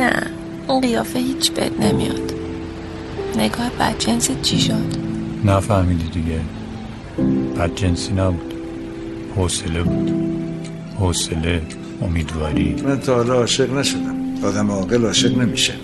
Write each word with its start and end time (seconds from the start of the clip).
نه. 0.00 0.22
اون 0.68 0.80
قیافه 0.80 1.18
هیچ 1.18 1.52
بد 1.52 1.84
نمیاد. 1.84 2.32
نگاه 3.36 3.70
بدجنس 3.70 4.30
چی 4.42 4.60
شد؟ 4.60 4.96
نفهمیدی 5.44 6.08
دیگه. 6.08 6.40
بدجنسی 7.56 8.12
نبود. 8.12 8.54
حوصله 9.36 9.82
بود. 9.82 10.12
حوصله 10.98 11.62
امیدواری. 12.02 12.82
من 12.84 13.00
تا 13.00 13.14
حالا 13.14 13.34
عاشق 13.34 13.74
نشدم. 13.74 14.44
آدم 14.44 14.70
عاقل 14.70 15.04
عاشق 15.04 15.38
نمیشه. 15.38 15.74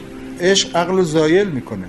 عشق 0.40 0.76
عقل 0.76 0.92
رو 0.96 1.04
زایل 1.04 1.48
می‌کنه. 1.48 1.86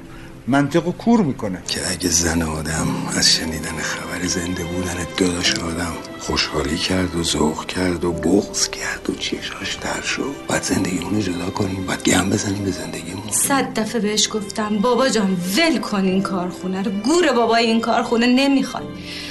منطق 0.47 0.87
و 0.87 0.91
کور 0.91 1.21
می‌کنه. 1.21 1.57
که 1.67 1.79
اگه 1.91 2.09
زن 2.09 2.41
آدم 2.41 2.87
از 3.17 3.35
شنیدن 3.35 3.77
خبر 3.77 4.06
زنده 4.25 4.63
بودن 4.63 5.07
داداش 5.17 5.55
آدم. 5.55 5.93
خوشحالی 6.19 6.77
کرد 6.77 7.15
و 7.15 7.23
ذوق 7.23 7.65
کرد 7.65 8.05
و 8.05 8.11
بغض 8.11 8.69
کرد 8.69 9.09
و 9.09 9.15
چشاش 9.15 9.75
در 9.75 10.01
شد. 10.01 10.35
باید 10.47 10.63
زندگیمون 10.63 11.15
رو 11.15 11.21
جدا 11.21 11.49
کنیم 11.49 11.85
باید 11.85 12.03
گم 12.03 12.29
بزنیم 12.29 12.63
به 12.63 12.71
زندگیمون. 12.71 13.31
صد 13.31 13.79
دفعه 13.79 14.01
بهش 14.01 14.29
گفتم 14.33 14.77
بابا 14.77 15.09
جان 15.09 15.37
ول 15.57 15.79
کن 15.79 16.05
این 16.05 16.21
کارخونه 16.21 16.83
رو. 16.83 16.91
گور 16.91 17.31
بابای 17.31 17.65
این 17.65 17.81
کارخونه 17.81 18.27
نمی‌خواد 18.27 18.83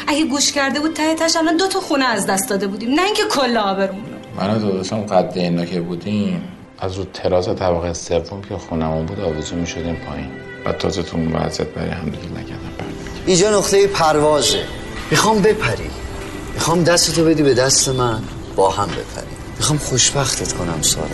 اگه 0.07 0.25
گوش 0.25 0.53
کرده 0.53 0.81
بود 0.81 0.93
ته 0.93 1.15
تش 1.15 1.37
الان 1.37 1.57
دو 1.57 1.69
تا 1.69 1.81
خونه 1.81 2.05
از 2.05 2.27
دست 2.27 2.49
داده 2.49 2.67
بودیم. 2.67 2.91
نه 2.91 3.03
اینکه 3.03 3.23
کل 3.31 3.57
آبرون 3.57 4.05
من 4.37 4.51
و 4.51 4.59
داداشم 4.59 5.01
قد 5.01 5.33
اینا 5.35 5.65
که 5.65 5.81
بودیم 5.81 6.43
از 6.79 6.97
رو 6.97 7.05
تراز 7.05 7.47
طبقه 7.47 7.93
سوم 7.93 8.43
که 8.49 8.57
خونمون 8.57 9.07
بود 9.07 9.21
آویزون 9.21 9.59
می 9.59 9.67
شدیم 9.67 9.95
پایین. 9.95 10.31
و 10.67 10.73
تازه 10.73 11.03
تو 11.03 11.17
اون 11.17 11.33
وضعیت 11.33 11.69
برای 11.69 11.91
هم 11.91 12.05
دیگه 12.05 12.41
نکردم 12.41 12.71
اینجا 13.27 13.59
نقطه 13.59 13.87
پروازه. 13.87 14.65
می‌خوام 15.11 15.43
بپری. 15.43 15.91
می‌خوام 16.55 16.83
دستتو 16.83 17.25
بدی 17.25 17.43
به 17.43 17.55
دست 17.55 17.89
من 17.89 18.23
با 18.57 18.71
هم 18.71 18.87
بپری. 18.87 19.27
می‌خوام 19.59 19.79
خوشبختت 19.79 20.53
کنم 20.53 20.83
سارا. 20.83 21.07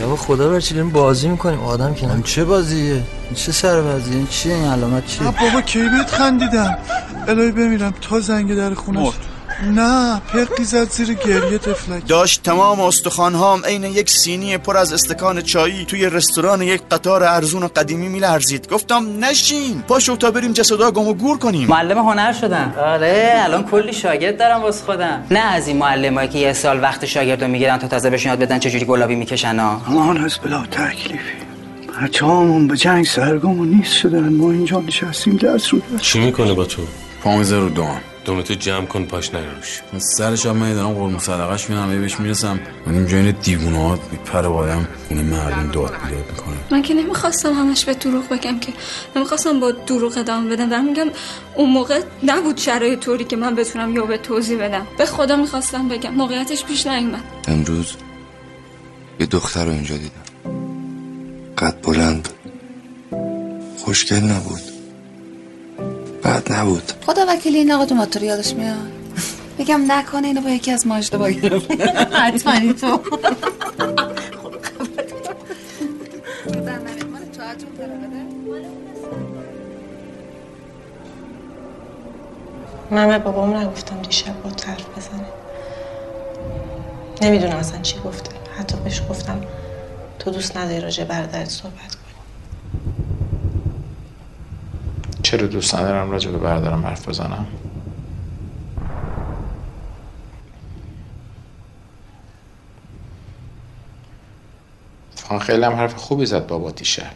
یا 0.00 0.16
خدا 0.16 0.48
بر 0.48 0.60
چی 0.60 0.82
بازی 0.82 1.28
می‌کنیم؟ 1.28 1.60
آدم 1.60 1.94
که 1.94 2.10
این 2.10 2.22
چه 2.22 2.44
بازیه؟ 2.44 2.92
این 2.92 3.34
چه 3.34 3.52
سر 3.52 3.80
بازیه 3.80 4.16
این 4.16 4.26
چیه؟ 4.26 4.54
این 4.54 4.64
علامت 4.64 5.06
چیه؟ 5.06 5.30
بابا 5.30 5.60
کی 5.60 5.78
بهت 5.78 6.10
خندیدم؟ 6.10 6.78
الهی 7.28 7.52
بمیرم 7.52 7.94
تا 8.00 8.20
زنگ 8.20 8.56
در 8.56 8.74
خونش. 8.74 9.12
نه 9.62 10.20
پرقی 10.32 10.64
زد 10.64 10.90
زیر 10.90 11.14
گریه 11.14 11.58
تفلک. 11.58 12.06
داشت 12.06 12.42
تمام 12.42 12.80
استخوانهام 12.80 13.64
عین 13.64 13.84
یک 13.84 14.10
سینی 14.10 14.58
پر 14.58 14.76
از 14.76 14.92
استکان 14.92 15.42
چایی 15.42 15.84
توی 15.84 16.06
رستوران 16.06 16.62
یک 16.62 16.82
قطار 16.90 17.24
ارزون 17.24 17.62
و 17.62 17.68
قدیمی 17.68 18.08
میلرزید. 18.08 18.68
گفتم 18.68 19.24
نشین 19.24 19.82
پاشو 19.88 20.16
تا 20.16 20.30
بریم 20.30 20.52
جسدا 20.52 20.90
گم 20.90 21.08
و 21.08 21.14
گور 21.14 21.38
کنیم. 21.38 21.68
معلم 21.68 21.98
هنر 21.98 22.32
شدم 22.32 22.74
آره 22.78 23.32
الان 23.36 23.64
کلی 23.64 23.92
شاگرد 23.92 24.38
دارم 24.38 24.62
واسه 24.62 24.84
خودم. 24.84 25.26
نه 25.30 25.38
از 25.38 25.68
این 25.68 25.76
معلمایی 25.76 26.28
که 26.28 26.38
یه 26.38 26.52
سال 26.52 26.82
وقت 26.82 27.06
شاگردو 27.06 27.48
می‌گیرن 27.48 27.78
تا 27.78 27.88
تازه 27.88 28.10
بهشون 28.10 28.30
یاد 28.30 28.38
بدن 28.38 28.58
چجوری 28.58 28.84
گلابی 28.84 29.14
می‌کشن 29.14 29.58
ها. 29.58 29.80
ما 29.88 30.12
از 30.12 30.38
بلا 30.44 30.66
تکلیفی. 30.66 31.38
بچه 32.02 32.26
همون 32.26 32.68
به 32.68 32.76
جنگ 32.76 33.06
سرگم 33.06 33.60
و 33.60 33.64
نیست 33.64 33.92
شدن. 33.92 34.28
ما 34.28 34.50
اینجا 34.50 34.80
نشستیم 34.80 35.36
درس 35.36 35.74
رو 35.74 35.80
چی 36.00 36.18
می‌کنه 36.18 36.54
با 36.54 36.64
تو؟ 36.64 36.82
پامیزه 37.22 37.56
رو 37.56 37.68
دوام 37.68 38.00
دومتو 38.28 38.54
جمع 38.54 38.86
کن 38.86 39.04
پاش 39.04 39.34
نروش 39.34 39.80
سرش 40.16 40.46
هم 40.46 40.56
من 40.56 40.74
دارم 40.74 40.92
قرم 40.92 41.18
صدقش 41.18 41.70
میدم 41.70 42.00
بهش 42.00 42.20
می‌رسم. 42.20 42.60
من 42.86 42.94
اینجا 42.94 43.16
این 43.16 43.30
دیوونه 43.30 43.78
ها 43.78 43.98
میپره 44.12 44.48
بایم 44.48 44.88
خونه 45.08 45.22
مردم 45.22 45.70
داد 45.70 45.92
بیداد 46.04 46.24
می‌کنه 46.30 46.56
من 46.70 46.82
که 46.82 46.94
نمی‌خواستم 46.94 47.52
همش 47.52 47.84
به 47.84 47.94
دروغ 47.94 48.28
بگم 48.28 48.58
که 48.60 48.72
نمی‌خواستم 49.16 49.60
با 49.60 49.70
دروغ 49.70 50.18
ادامه 50.18 50.50
بدم. 50.50 50.68
دارم 50.68 50.84
میگم 50.84 51.06
اون 51.54 51.70
موقع 51.70 52.00
نبود 52.22 52.56
شرایط 52.56 53.00
طوری 53.00 53.24
که 53.24 53.36
من 53.36 53.54
بتونم 53.54 53.96
یا 53.96 54.04
به 54.04 54.18
توضیح 54.18 54.58
بدم. 54.58 54.86
به 54.98 55.06
خدا 55.06 55.36
می‌خواستم 55.36 55.88
بگم. 55.88 56.14
موقعیتش 56.14 56.64
پیش 56.64 56.86
نیومد. 56.86 57.24
امروز 57.48 57.92
یه 59.20 59.26
دختر 59.26 59.64
رو 59.64 59.70
اینجا 59.70 59.96
دیدم. 59.96 60.54
قد 61.58 61.80
بلند. 61.82 62.28
خوشگل 63.78 64.20
نبود. 64.20 64.67
بد 66.24 66.52
نبود. 66.52 66.92
خدا 67.06 67.26
وکیلی 67.28 67.58
این 67.58 67.72
آقا 67.72 68.06
تو 68.06 68.24
یادش 68.24 68.54
میاد؟ 68.54 68.76
بگم 69.58 69.92
نکنه 69.92 70.26
اینو 70.26 70.40
با 70.40 70.50
یکی 70.50 70.70
از 70.70 70.86
ما 70.86 70.96
اشتباه 70.96 71.32
گرفت. 71.32 71.70
حتما 72.12 72.72
تو. 72.72 73.00
من 82.90 83.08
به 83.08 83.18
بابام 83.18 83.56
نگفتم 83.56 84.02
دیشب 84.02 84.42
با 84.42 84.50
طرف 84.50 84.84
بزنه. 84.96 85.26
نمی‌دونم 87.22 87.56
اصلا 87.56 87.80
چی 87.82 87.96
گفته. 88.04 88.30
حتی 88.58 88.76
بهش 88.84 89.02
گفتم 89.10 89.40
تو 90.18 90.30
دوست 90.30 90.56
نداری 90.56 90.80
راجع 90.80 91.04
برادرت 91.04 91.48
صحبت 91.48 91.72
کنی 91.74 92.14
چرا 95.28 95.46
دوست 95.46 95.74
ندارم 95.74 96.10
راجع 96.10 96.30
به 96.30 96.38
برادرم 96.38 96.86
حرف 96.86 97.08
بزنم. 97.08 97.46
فان 105.14 105.38
خیلی 105.38 105.64
هم 105.64 105.72
حرف 105.72 105.94
خوبی 105.94 106.26
زد 106.26 106.46
بابا 106.46 106.70
دیشب. 106.70 107.12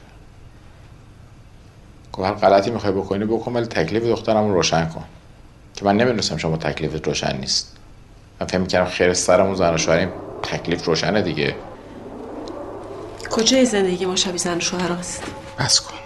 گفت 2.12 2.28
هر 2.28 2.34
غلطی 2.34 2.70
می‌خوای 2.70 2.92
بکنی 2.92 3.24
بکن 3.24 3.52
ولی 3.52 3.66
تکلیف 3.66 4.02
دخترم 4.02 4.48
رو 4.48 4.54
روشن 4.54 4.88
کن. 4.88 5.04
که 5.74 5.84
من 5.84 5.96
نمی‌دونستم 5.96 6.36
شما 6.36 6.56
تکلیفت 6.56 7.06
روشن 7.06 7.36
نیست. 7.36 7.76
من 8.40 8.46
فهم 8.46 8.60
می‌کردم 8.60 8.90
خیر 8.90 9.14
سرمون 9.14 9.54
زن 9.54 9.74
و 9.74 9.78
شوهریم 9.78 10.08
تکلیف 10.42 10.84
روشنه 10.84 11.22
دیگه. 11.22 11.56
کجای 13.30 13.66
زندگی 13.66 14.06
ما 14.06 14.16
شبیه 14.16 14.36
زن 14.36 14.56
و 14.56 14.60
شوهر 14.60 14.92
است 14.92 15.22
بس 15.58 15.80
کن. 15.80 16.01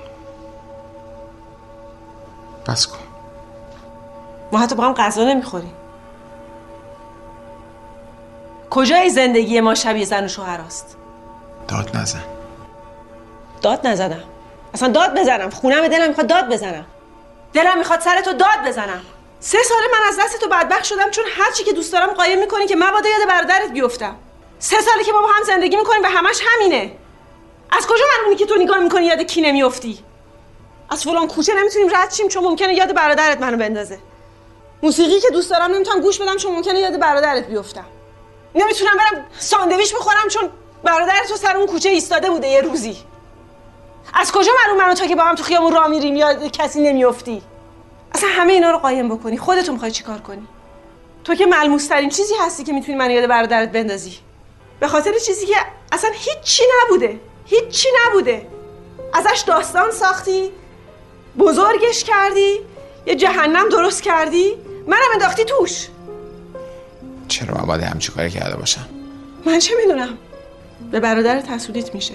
بس 2.68 2.86
کن. 2.86 2.98
ما 4.52 4.58
حتی 4.58 4.74
با 4.74 4.84
هم 4.84 4.92
غذا 4.92 5.24
نمی‌خوریم. 5.24 5.72
کجای 8.70 9.10
زندگی 9.10 9.60
ما 9.60 9.74
شبیه 9.74 10.04
زن 10.04 10.24
و 10.24 10.28
شوهر 10.28 10.60
است؟ 10.60 10.96
داد 11.68 11.96
نزن. 11.96 12.24
داد 13.62 13.86
نزدم. 13.86 14.22
اصلا 14.74 14.88
داد 14.88 15.18
بزنم. 15.18 15.50
خونم 15.50 15.88
دلم 15.88 16.08
می‌خواد 16.08 16.26
داد 16.26 16.52
بزنم. 16.52 16.84
دلم 17.52 17.78
می‌خواد 17.78 18.00
سر 18.00 18.20
تو 18.20 18.32
داد 18.32 18.66
بزنم. 18.66 19.00
سه 19.40 19.58
ساله 19.62 19.86
من 19.92 20.08
از 20.08 20.18
دست 20.20 20.40
تو 20.40 20.48
بدبخت 20.48 20.84
شدم 20.84 21.10
چون 21.10 21.24
هر 21.36 21.52
چی 21.52 21.64
که 21.64 21.72
دوست 21.72 21.92
دارم 21.92 22.06
قایم 22.06 22.38
می‌کنی 22.38 22.66
که 22.66 22.76
مبادا 22.76 23.08
یاد 23.08 23.28
برادرت 23.28 23.72
بیفتم. 23.72 24.16
سه 24.58 24.80
ساله 24.80 25.04
که 25.04 25.12
ما 25.12 25.22
با 25.22 25.28
هم 25.28 25.42
زندگی 25.42 25.76
می‌کنیم 25.76 26.02
و 26.02 26.06
همش 26.06 26.40
همینه. 26.46 26.92
از 27.70 27.86
کجا 27.86 28.04
معلومه 28.16 28.36
که 28.36 28.46
تو 28.46 28.54
نگاه 28.54 28.78
می‌کنی 28.78 29.06
یاد 29.06 29.20
کی 29.20 29.40
نمیافتی 29.40 29.98
از 30.90 31.04
فلان 31.04 31.28
کوچه 31.28 31.54
نمی‌تونیم 31.54 31.96
رد 31.96 32.12
شیم 32.12 32.28
چون 32.28 32.44
ممکنه 32.44 32.74
یاد 32.74 32.94
برادرت 32.94 33.40
منو 33.40 33.56
بندازه. 33.56 33.98
موسیقی 34.82 35.20
که 35.20 35.30
دوست 35.30 35.50
دارم 35.50 35.70
نمی‌تونم 35.74 36.00
گوش 36.00 36.20
بدم 36.20 36.36
چون 36.36 36.52
ممکنه 36.52 36.80
یاد 36.80 37.00
برادرت 37.00 37.46
بیفتم. 37.46 37.86
نمی‌تونم 38.54 38.96
برم 38.96 39.26
ساندویچ 39.38 39.94
بخورم 39.94 40.28
چون 40.28 40.48
برادرت 40.84 41.28
تو 41.28 41.36
سر 41.36 41.56
اون 41.56 41.66
کوچه 41.66 41.88
ایستاده 41.88 42.30
بوده 42.30 42.48
یه 42.48 42.60
روزی. 42.60 42.96
از 44.14 44.32
کجا 44.32 44.52
معلوم 44.64 44.84
منو 44.84 44.94
تو 44.94 45.06
که 45.06 45.16
با 45.16 45.22
هم 45.22 45.34
تو 45.34 45.42
خیابون 45.42 45.72
راه 45.72 45.86
میریم 45.86 46.16
یا 46.16 46.48
کسی 46.48 46.80
نمیافتی 46.80 47.42
اصلا 48.14 48.28
همه 48.32 48.52
اینا 48.52 48.70
رو 48.70 48.78
قایم 48.78 49.16
بکنی. 49.16 49.38
خودتون 49.38 49.72
می‌خوای 49.72 49.90
چیکار 49.90 50.18
کنی؟ 50.18 50.46
تو 51.24 51.34
که 51.34 51.46
ملموس 51.46 51.86
ترین 51.86 52.10
چیزی 52.10 52.34
هستی 52.40 52.64
که 52.64 52.72
می‌تونی 52.72 52.98
منو 52.98 53.10
یاد 53.10 53.26
برادرت 53.26 53.72
بندازی. 53.72 54.18
به 54.80 54.88
خاطر 54.88 55.18
چیزی 55.18 55.46
که 55.46 55.56
اصلا 55.92 56.10
هیچی 56.12 56.64
نبوده. 56.84 57.20
هیچی 57.44 57.88
نبوده. 58.06 58.46
ازش 59.12 59.40
داستان 59.46 59.90
ساختی. 59.90 60.52
بزرگش 61.38 62.04
کردی؟ 62.04 62.60
یه 63.06 63.14
جهنم 63.14 63.68
درست 63.68 64.02
کردی؟ 64.02 64.52
منم 64.86 65.00
انداختی 65.14 65.44
توش. 65.44 65.88
چرا 67.28 67.54
من 67.54 67.66
باید 67.66 67.82
همچی 67.82 68.12
کاری 68.12 68.30
کرده 68.30 68.56
باشم؟ 68.56 68.86
من 69.46 69.58
چه 69.58 69.74
می‌دونم؟ 69.76 70.18
به 70.90 71.00
برادر 71.00 71.40
تسولیت 71.40 71.94
میشه. 71.94 72.14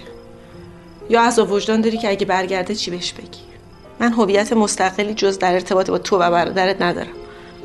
یا 1.10 1.22
از 1.22 1.40
وجدان 1.40 1.82
داری 1.82 1.98
که 1.98 2.10
اگه 2.10 2.26
برگرده 2.26 2.76
چی 2.76 2.92
بهش 2.92 3.14
بگی؟ 3.14 3.42
من 4.00 4.14
هویت 4.14 4.54
مستقلی 4.54 5.14
جز 5.14 5.40
در 5.40 5.54
ارتباط 5.54 5.90
با 5.90 5.98
تو 5.98 6.16
و 6.18 6.32
برادرت 6.32 6.82
ندارم. 6.82 7.14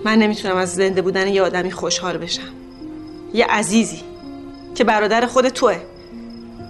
من 0.05 0.19
نمی‌تونم 0.19 0.56
از 0.56 0.75
زنده 0.75 1.02
بودن 1.02 1.29
یه 1.29 1.43
آدمی 1.43 1.70
خوشحال 1.70 2.19
بشم. 2.19 2.52
یه 3.35 3.47
عزیزی 3.47 4.02
که 4.75 4.85
برادر 4.85 5.26
خود 5.26 5.49
توه. 5.49 5.76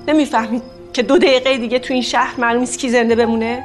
نمی‌فهمی 0.08 0.62
که 0.92 1.02
دو 1.02 1.18
دقیقه 1.18 1.58
دیگه 1.58 1.78
تو 1.78 1.94
این 1.94 2.02
شهر 2.02 2.40
معلوم 2.40 2.60
نیست 2.60 2.78
کی 2.78 2.90
زنده 2.90 3.14
بمونه؟ 3.14 3.64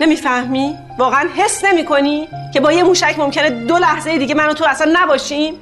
نمی‌فهمی؟ 0.00 0.78
واقعا 0.98 1.28
حس 1.36 1.64
نمی‌کنی 1.64 2.28
که 2.54 2.60
با 2.60 2.72
یه 2.72 2.82
موشک 2.82 3.14
ممکنه 3.18 3.50
دو 3.50 3.78
لحظه 3.78 4.18
دیگه 4.18 4.34
من 4.34 4.48
و 4.48 4.52
تو 4.52 4.64
اصلا 4.64 4.92
نباشیم؟ 4.92 5.54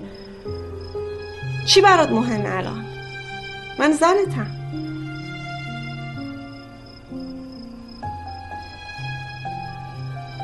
چی 1.67 1.81
برات 1.81 2.11
مهمه 2.11 2.56
الان؟ 2.56 2.85
من 3.79 3.93
زنتم. 3.93 4.46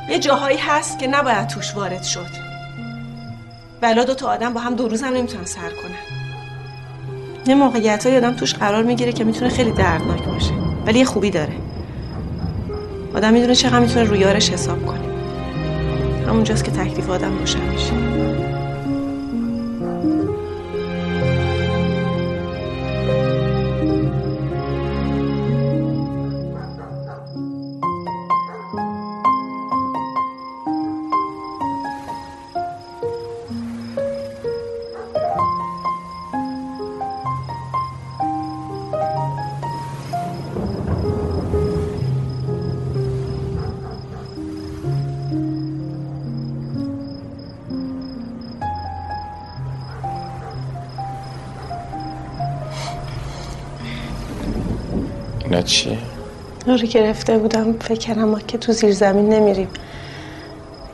یه 0.08 0.18
جاهایی 0.18 0.58
هست 0.58 0.98
که 0.98 1.06
نباید 1.06 1.46
توش 1.46 1.74
وارد 1.74 2.02
شد. 2.02 2.44
ولا 3.82 4.04
دو 4.04 4.14
تا 4.14 4.28
آدم 4.28 4.52
با 4.52 4.60
هم 4.60 4.74
دو 4.74 4.88
روز 4.88 5.02
هم 5.02 5.14
نمی‌تونن 5.14 5.44
سر 5.44 5.60
کنن. 5.60 6.04
یه 7.46 7.54
موقعیت 7.54 8.06
های 8.06 8.16
آدم 8.16 8.36
توش 8.36 8.54
قرار 8.54 8.82
می‌گیره 8.82 9.12
که 9.12 9.24
می‌تونه 9.24 9.48
خیلی 9.48 9.72
دردناک 9.72 10.22
باشه. 10.22 10.52
ولی 10.86 10.98
یه 10.98 11.04
خوبی 11.04 11.30
داره. 11.30 11.52
آدم 13.14 13.32
می‌دونه 13.32 13.54
چقدر 13.54 13.78
می‌تونه 13.78 14.04
روی 14.04 14.18
یارش 14.18 14.50
حساب 14.50 14.86
کنه. 14.86 15.00
همونجاست 16.28 16.64
که 16.64 16.70
تکلیف 16.70 17.10
آدم 17.10 17.38
روشن 17.38 17.68
میشه. 17.72 18.43
رو 56.76 56.86
گرفته 56.86 57.38
بودم. 57.38 57.72
فکر 57.72 58.14
ما 58.14 58.40
که 58.40 58.58
تو 58.58 58.72
زیر 58.72 58.92
زمین 58.92 59.28
نمیریم. 59.28 59.68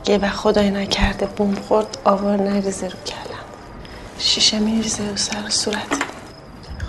یه 0.07 0.17
وقت 0.17 0.35
خدای 0.35 0.71
نکرده 0.71 1.25
بوم 1.25 1.55
خورد 1.55 1.97
آوار 2.03 2.41
نریزه 2.41 2.87
رو 2.87 2.99
کلم. 3.05 3.45
شیشه 4.19 4.59
میریزه 4.59 5.09
رو 5.09 5.17
سر 5.17 5.45
و 5.47 5.49
صورت. 5.49 6.03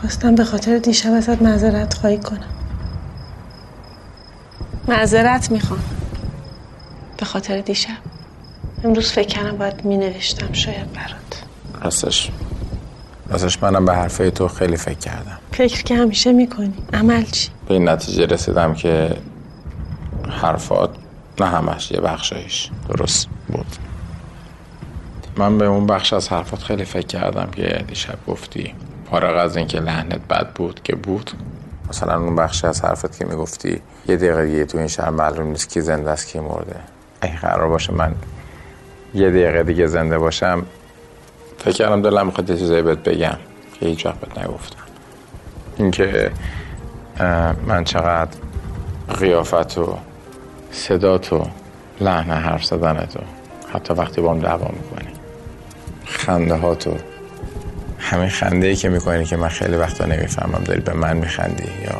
خواستم 0.00 0.34
به 0.34 0.44
خاطر 0.44 0.78
دیشب 0.78 1.12
ازت 1.12 1.42
معذرت 1.42 1.94
خواهی 1.94 2.18
کنم. 2.18 2.54
معذرت 4.88 5.50
می‌خوام. 5.50 5.80
به 7.16 7.24
خاطر 7.24 7.60
دیشب 7.60 7.98
امروز 8.84 9.12
فکر 9.12 9.28
کردم 9.28 9.56
باید 9.56 9.84
مینوشتم 9.84 10.52
شاید 10.52 10.92
برات. 10.92 11.42
راستش. 11.84 12.30
راستش 13.28 13.62
منم 13.62 13.84
به 13.84 13.94
حرفای 13.94 14.30
تو 14.30 14.48
خیلی 14.48 14.76
فکر 14.76 14.98
کردم. 14.98 15.38
فکر 15.52 15.82
که 15.82 15.96
همیشه 15.96 16.32
می‌کنی. 16.32 16.74
عمل 16.92 17.22
چی؟ 17.22 17.48
به 17.68 17.74
این 17.74 17.88
نتیجه 17.88 18.26
رسیدم 18.26 18.74
که 18.74 19.16
حرفات 20.28 20.90
نه 21.40 21.46
همش 21.46 21.90
یه 21.90 22.00
بخشایش 22.00 22.70
درست 22.88 23.28
بود. 23.48 23.66
من 25.36 25.58
به 25.58 25.64
اون 25.66 25.86
بخش 25.86 26.12
از 26.12 26.28
حرفات 26.28 26.62
خیلی 26.62 26.84
فکر 26.84 27.06
کردم 27.06 27.48
که 27.56 27.84
دیشب 27.88 28.18
گفتی. 28.26 28.74
فارغ 29.10 29.44
از 29.44 29.56
اینکه 29.56 29.80
لحنت 29.80 30.20
بد 30.30 30.52
بود 30.52 30.80
که 30.84 30.96
بود. 30.96 31.30
مثلا 31.88 32.20
اون 32.20 32.36
بخش 32.36 32.64
از 32.64 32.84
حرفت 32.84 33.18
که 33.18 33.24
می‌گفتی 33.24 33.82
یه 34.08 34.16
دقیقه 34.16 34.64
تو 34.64 34.78
این 34.78 34.86
شهر 34.86 35.10
معلوم 35.10 35.46
نیست 35.46 35.68
کی 35.70 35.80
زنده 35.80 36.10
است 36.10 36.28
کی 36.28 36.38
مرده. 36.38 36.76
اگه 37.20 37.36
قرار 37.36 37.68
باشه 37.68 37.92
من 37.92 38.14
یه 39.14 39.30
دقیقه 39.30 39.62
دیگه 39.62 39.86
زنده 39.86 40.18
باشم 40.18 40.66
فکر 41.58 41.72
کردم 41.72 42.02
دلم 42.02 42.26
می‌خواد 42.26 42.50
یه 42.50 42.56
چیزایی 42.56 42.82
بهت 42.82 42.98
بگم 42.98 43.36
که 43.80 43.86
هیچ 43.86 44.06
وقت 44.06 44.20
بهت 44.20 44.38
نگفتم. 44.38 44.91
اینکه 45.78 46.30
من 47.66 47.84
چقدر 47.84 48.30
قیافت 49.20 49.78
و 49.78 49.98
صدات 50.70 51.32
و 51.32 51.46
لحن 52.00 52.30
حرف 52.30 52.64
زدنت 52.64 53.16
و 53.16 53.20
حتی 53.74 53.94
وقتی 53.94 54.20
با 54.20 54.30
هم 54.32 54.38
دعوا 54.38 54.68
می‌کنی. 54.68 55.12
خنده 56.04 56.54
ها 56.54 56.74
تو. 56.74 56.96
همین 57.98 58.28
خنده 58.28 58.66
ای 58.66 58.76
که 58.76 58.88
می‌کنی 58.88 59.24
که 59.24 59.36
من 59.36 59.48
خیلی 59.48 59.76
وقتا 59.76 60.04
نمی‌فهمم 60.06 60.64
داری 60.64 60.80
به 60.80 60.92
من 60.92 61.16
میخندی 61.16 61.68
یا 61.84 61.96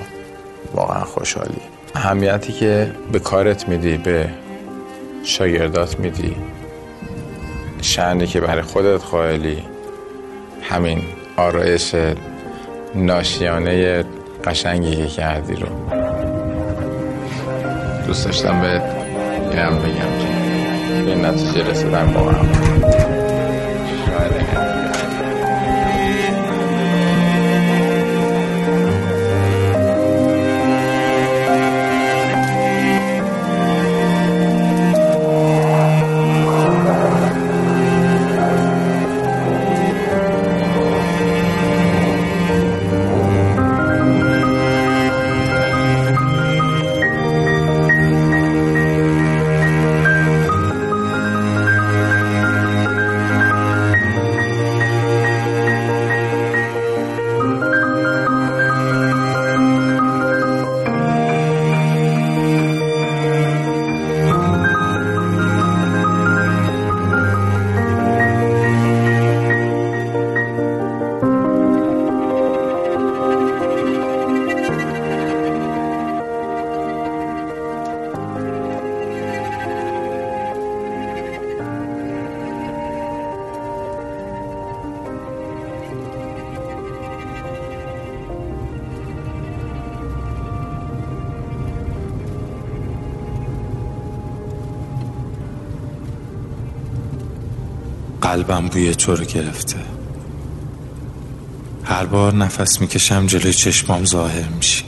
واقعا 0.75 1.05
خوشحالی. 1.05 1.61
اهمیتی 1.95 2.53
که 2.53 2.93
به 3.13 3.19
کارت 3.19 3.69
میدی 3.69 3.97
به 3.97 4.29
شاگردات 5.25 6.01
میدی 6.01 6.37
شعنی 7.83 8.27
که 8.27 8.41
برای 8.41 8.63
خودت 8.63 9.05
قائلی 9.05 9.63
همین 10.63 11.03
آرایش 11.37 11.95
ناشیانه 12.95 14.05
قشنگی 14.45 14.97
که 14.97 15.07
کردی 15.07 15.55
رو. 15.55 15.69
دوست 18.07 18.25
داشتم 18.25 18.61
به 18.61 18.83
هم 19.61 19.79
بگم 19.79 20.19
که 20.19 21.05
به 21.05 21.15
نتیجه 21.15 21.71
رسیدم 21.71 22.13
با 22.13 22.21
هم. 22.21 23.02
قلبم 98.33 98.69
بوی 98.69 98.95
تو 98.95 99.17
رو 99.17 99.25
گرفته. 99.25 99.77
هر 101.85 102.05
بار 102.07 102.35
نفس 102.35 102.81
می‌کشم 102.81 103.27
جلوی 103.27 103.53
چشمام 103.53 104.05
ظاهر 104.05 104.49
میشی 104.49 104.85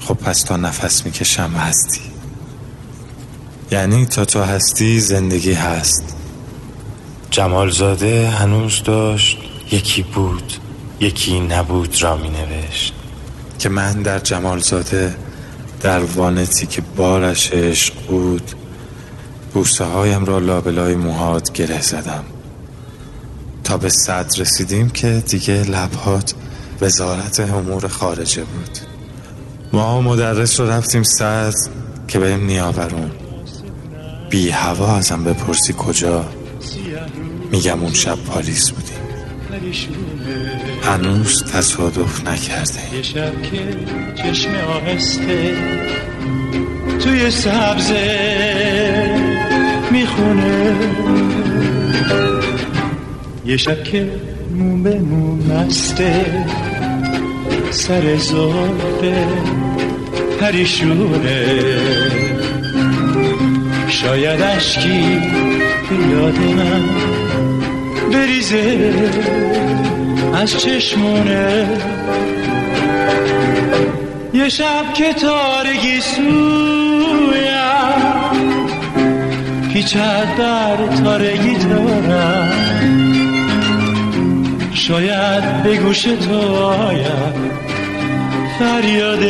خب 0.00 0.14
پس 0.14 0.42
تا 0.42 0.56
نفس 0.56 1.06
می‌کشم 1.06 1.50
هستی. 1.50 2.00
یعنی 3.70 4.06
تا 4.06 4.24
تو 4.24 4.42
هستی 4.42 5.00
زندگی 5.00 5.52
هست. 5.52 6.16
جمالزاده 7.30 8.30
هنوز 8.30 8.82
داشت 8.82 9.38
یکی 9.72 10.02
بود 10.02 10.52
یکی 11.00 11.40
نبود 11.40 12.02
را 12.02 12.16
می 12.16 12.28
نوشت 12.28 12.94
که 13.58 13.68
من 13.68 14.02
در 14.02 14.18
جمالزاده 14.18 15.16
در 15.80 16.00
وانتی 16.00 16.66
که 16.66 16.82
بارش 16.96 17.52
عشق 17.52 17.94
بود 18.08 18.54
بوسه 19.56 19.84
هایم 19.84 20.24
را 20.24 20.38
لابلای 20.38 20.94
موهات 20.94 21.52
گره 21.52 21.80
زدم. 21.80 22.24
تا 23.64 23.76
به 23.76 23.88
صد 23.88 24.26
رسیدیم 24.38 24.90
که 24.90 25.22
دیگه 25.28 25.54
لبهات 25.54 26.34
وزارت 26.80 27.40
امور 27.40 27.88
خارجه 27.88 28.44
بود. 28.44 28.78
ما 29.72 30.00
مدرس 30.00 30.60
رو 30.60 30.70
رفتیم 30.70 31.02
صد 31.02 31.54
که 32.08 32.18
بریم 32.18 32.46
نیاورون. 32.46 33.10
بی 34.30 34.50
هوا 34.50 34.96
ازم 34.96 35.24
بپرسی 35.24 35.74
کجا. 35.78 36.24
میگم 37.52 37.80
اون 37.82 37.92
شب 37.92 38.16
پاریس 38.16 38.70
بودیم. 38.70 38.96
هنوز 40.82 41.44
تصادف 41.44 42.28
نکرده. 42.28 42.94
یه 42.94 43.02
شب 43.02 43.42
که 43.42 43.76
چشم 44.22 44.50
آهسته 44.54 45.56
توی 46.98 47.30
سبزه 47.30 49.05
می‌خونه. 49.96 50.76
یه 53.46 53.56
شب 53.56 53.84
که 53.84 54.10
مو 54.54 54.82
به 54.82 54.98
مو 54.98 55.36
مسته 55.36 56.44
سر 57.70 58.16
زلفه 58.16 59.26
پریشونه. 60.40 61.46
شاید 63.88 64.40
اشکی 64.42 65.22
یاد 66.12 66.38
من 66.38 66.84
بریزه 68.12 68.94
از 70.34 70.60
چشمونه. 70.60 71.68
یه 74.34 74.48
شب 74.48 74.94
که 74.94 75.12
تارگی 75.12 76.00
سویم 76.00 76.75
در 79.82 80.76
تارگی 81.04 81.54
تارم 81.54 82.52
شاید 84.74 85.62
به 85.62 85.76
گوش 85.76 86.02
تو 86.02 86.38
آید 86.64 87.34
فریاد 88.58 89.22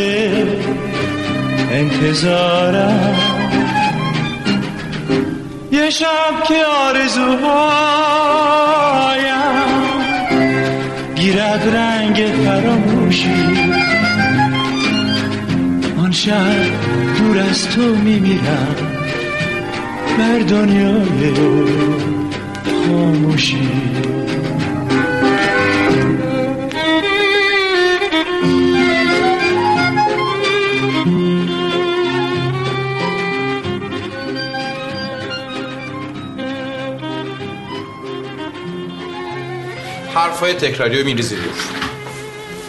انتظارم. 1.70 3.16
یه 5.72 5.90
شب 5.90 6.44
که 6.48 6.64
آرزوهایم. 6.88 7.36
گیرد 11.14 11.76
رنگ 11.76 12.24
فراموشی. 12.44 13.46
آن 15.98 16.12
شب 16.12 16.64
دور 17.18 17.38
از 17.38 17.68
تو 17.68 17.82
میمیرم. 17.82 19.05
بر 20.18 20.38
دنیای 20.38 21.34
خاموشی. 22.86 23.68
حرفای 40.14 40.54
تکراری 40.54 40.98
رو 40.98 41.06
میریزی 41.06 41.36
دور 41.36 41.44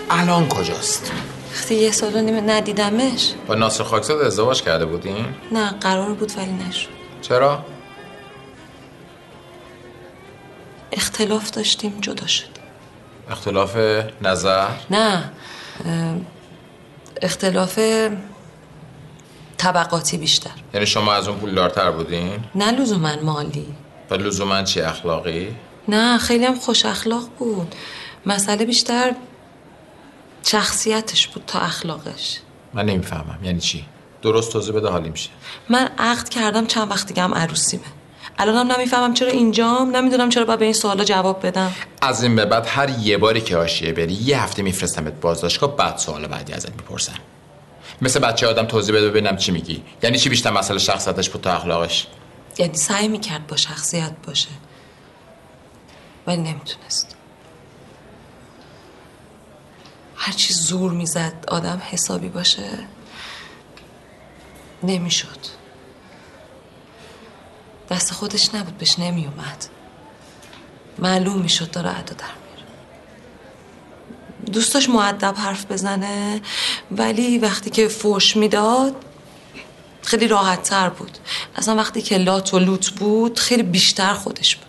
الان 0.10 0.48
کجاست؟ 0.48 1.12
وقتی 1.54 1.76
یه 1.76 1.92
سال 1.92 2.16
و 2.16 2.22
نیمه 2.22 2.42
ندیدمش. 2.42 3.34
با 3.48 3.56
ناصر 3.56 3.84
خاکزاد 3.84 4.22
ازدواج 4.22 4.62
کرده 4.62 4.86
بودین؟ 4.86 5.26
نه 5.52 5.72
قرار 5.72 6.14
بود 6.14 6.32
ولی 6.38 6.70
نشد. 6.70 6.97
چرا؟ 7.28 7.66
اختلاف 10.92 11.52
داشتیم 11.52 11.98
جدا 12.02 12.28
شدیم 12.28 12.64
اختلاف 13.30 13.78
نظر؟ 14.22 14.70
نه 14.90 15.32
اختلاف 17.22 17.80
طبقاتی 19.58 20.18
بیشتر. 20.18 20.52
یعنی 20.74 20.86
شما 20.86 21.14
از 21.14 21.28
اون 21.28 21.40
پولدارتر 21.40 21.92
بودین؟ 21.92 22.44
نه 22.56 22.72
لزوما 22.72 23.16
مالی. 23.24 23.76
و 24.10 24.14
لزوما 24.14 24.64
چی 24.64 24.82
اخلاقی؟ 24.82 25.56
نه 25.88 26.18
خیلی 26.18 26.46
هم 26.46 26.56
خوش 26.56 26.86
اخلاق 26.86 27.30
بود. 27.40 27.76
مسئله 28.26 28.66
بیشتر 28.66 29.16
شخصیتش 30.44 31.28
بود 31.28 31.44
تا 31.48 31.60
اخلاقش. 31.60 32.40
من 32.74 32.86
نمی‌فهمم 32.86 33.40
یعنی 33.44 33.60
چی؟ 33.60 33.86
درست 34.32 34.54
توضیح 34.54 34.76
بده 34.76 34.90
حالی 34.90 35.10
میشه. 35.10 35.30
من 35.70 35.90
عقد 35.98 36.30
کردم 36.30 36.66
چند 36.66 36.92
وقت 36.92 37.08
دیگه 37.08 37.24
هم 37.24 37.34
عروسیمه. 37.34 37.84
الانم 38.38 38.72
نمی‌فهمم 38.72 39.14
چرا 39.14 39.30
اینجام 39.30 39.96
نمی‌دونم 39.96 40.30
چرا 40.30 40.46
باید 40.46 40.60
به 40.60 40.66
این 40.66 40.74
سوالا 40.74 41.04
جواب 41.04 41.46
بدم. 41.46 41.74
از 42.02 42.24
این 42.24 42.36
به 42.36 42.46
بعد 42.46 42.66
هر 42.68 42.90
یه 42.90 43.18
باری 43.18 43.42
که 43.42 43.58
حاشیه 43.58 43.94
بری 43.94 44.14
یه 44.14 44.44
هفته 44.44 44.62
میفرستمت 44.62 45.14
بازداشتگاه 45.22 45.76
بعد 45.76 45.98
سوال 45.98 46.28
بعدی 46.28 46.54
ازت 46.54 46.70
می‌پرسن 46.70 47.14
مثل 48.02 48.20
بچه 48.20 48.48
آدم 48.48 48.66
توضیح 48.66 48.96
بده 48.96 49.10
ببینم 49.10 49.38
چی 49.38 49.52
میگی. 49.52 49.84
یعنی 50.04 50.18
چی 50.18 50.30
بیشتر 50.30 50.52
مسئله 50.52 50.80
شخصیتش 50.80 51.30
بود 51.30 51.42
تا 51.42 51.52
اخلاقش؟ 51.52 52.08
یعنی 52.58 52.76
سعی 52.76 53.08
می‌کرد 53.08 53.48
با 53.48 53.56
شخصیت 53.56 54.12
باشه. 54.28 54.50
ولی 56.28 56.38
نمی‌تونست. 56.38 57.16
هرچی 60.16 60.54
زور 60.54 60.92
می‌زد 60.92 61.34
آدم 61.48 61.82
حسابی 61.92 62.30
باشه. 62.30 62.70
نمی‌شد. 64.84 65.58
دست 67.90 68.14
خودش 68.14 68.56
نبود 68.56 68.78
بهش 68.78 69.00
نمیومد 69.00 69.66
معلوم 71.00 71.42
می‌شد 71.42 71.72
داره 71.72 71.90
ادا 71.90 72.14
در 72.14 72.26
میره. 72.26 72.66
دوستاش 74.54 74.90
معدب 74.90 75.36
حرف 75.38 75.66
بزنه 75.66 76.42
ولی 76.92 77.38
وقتی 77.38 77.70
که 77.70 77.88
فوش 77.88 78.38
می‌داد 78.38 78.96
خیلی 80.02 80.28
راحت 80.28 80.64
تر 80.64 80.90
بود. 80.90 81.18
اصلا 81.56 81.76
وقتی 81.76 82.02
که 82.02 82.18
لات 82.18 82.54
و 82.54 82.60
لوت 82.60 82.90
بود 82.90 83.40
خیلی 83.40 83.64
بیشتر 83.64 84.14
خودش 84.14 84.56
بود. 84.56 84.68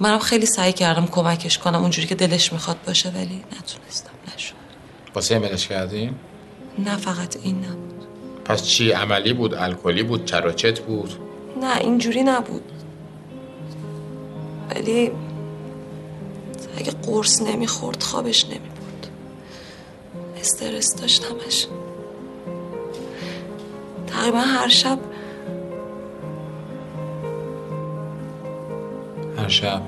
منم 0.00 0.18
خیلی 0.18 0.46
سعی 0.46 0.72
کردم 0.72 1.06
کمکش 1.06 1.58
کنم 1.58 1.82
اونجوری 1.82 2.08
که 2.08 2.14
دلش 2.14 2.52
می‌خواد 2.52 2.76
باشه 2.86 3.10
ولی 3.10 3.44
نتونستم 3.58 4.10
نشد. 4.34 4.54
واسه 5.14 5.34
ایمیلش 5.34 5.68
کردین 5.68 6.14
نه 6.78 6.96
فقط 6.96 7.36
این 7.42 7.64
نبود. 7.64 8.04
پس 8.44 8.62
چی 8.62 8.90
عملی 8.90 9.32
بود 9.32 9.54
الکلی 9.54 10.02
بود 10.02 10.24
چراچت 10.24 10.80
بود؟ 10.80 11.12
نه 11.60 11.78
اینجوری 11.78 12.22
نبود. 12.22 12.72
ولی 14.70 15.10
اگه 16.78 16.90
قرص 16.90 17.42
نمی‌خورد 17.42 18.02
خوابش 18.02 18.44
نمی‌برد. 18.44 19.10
استرس 20.40 20.94
داشت 20.94 21.24
همش 21.24 21.66
تقریبا 24.06 24.38
هر 24.38 24.68
شب. 24.68 24.98
هر 29.38 29.48
شب. 29.48 29.82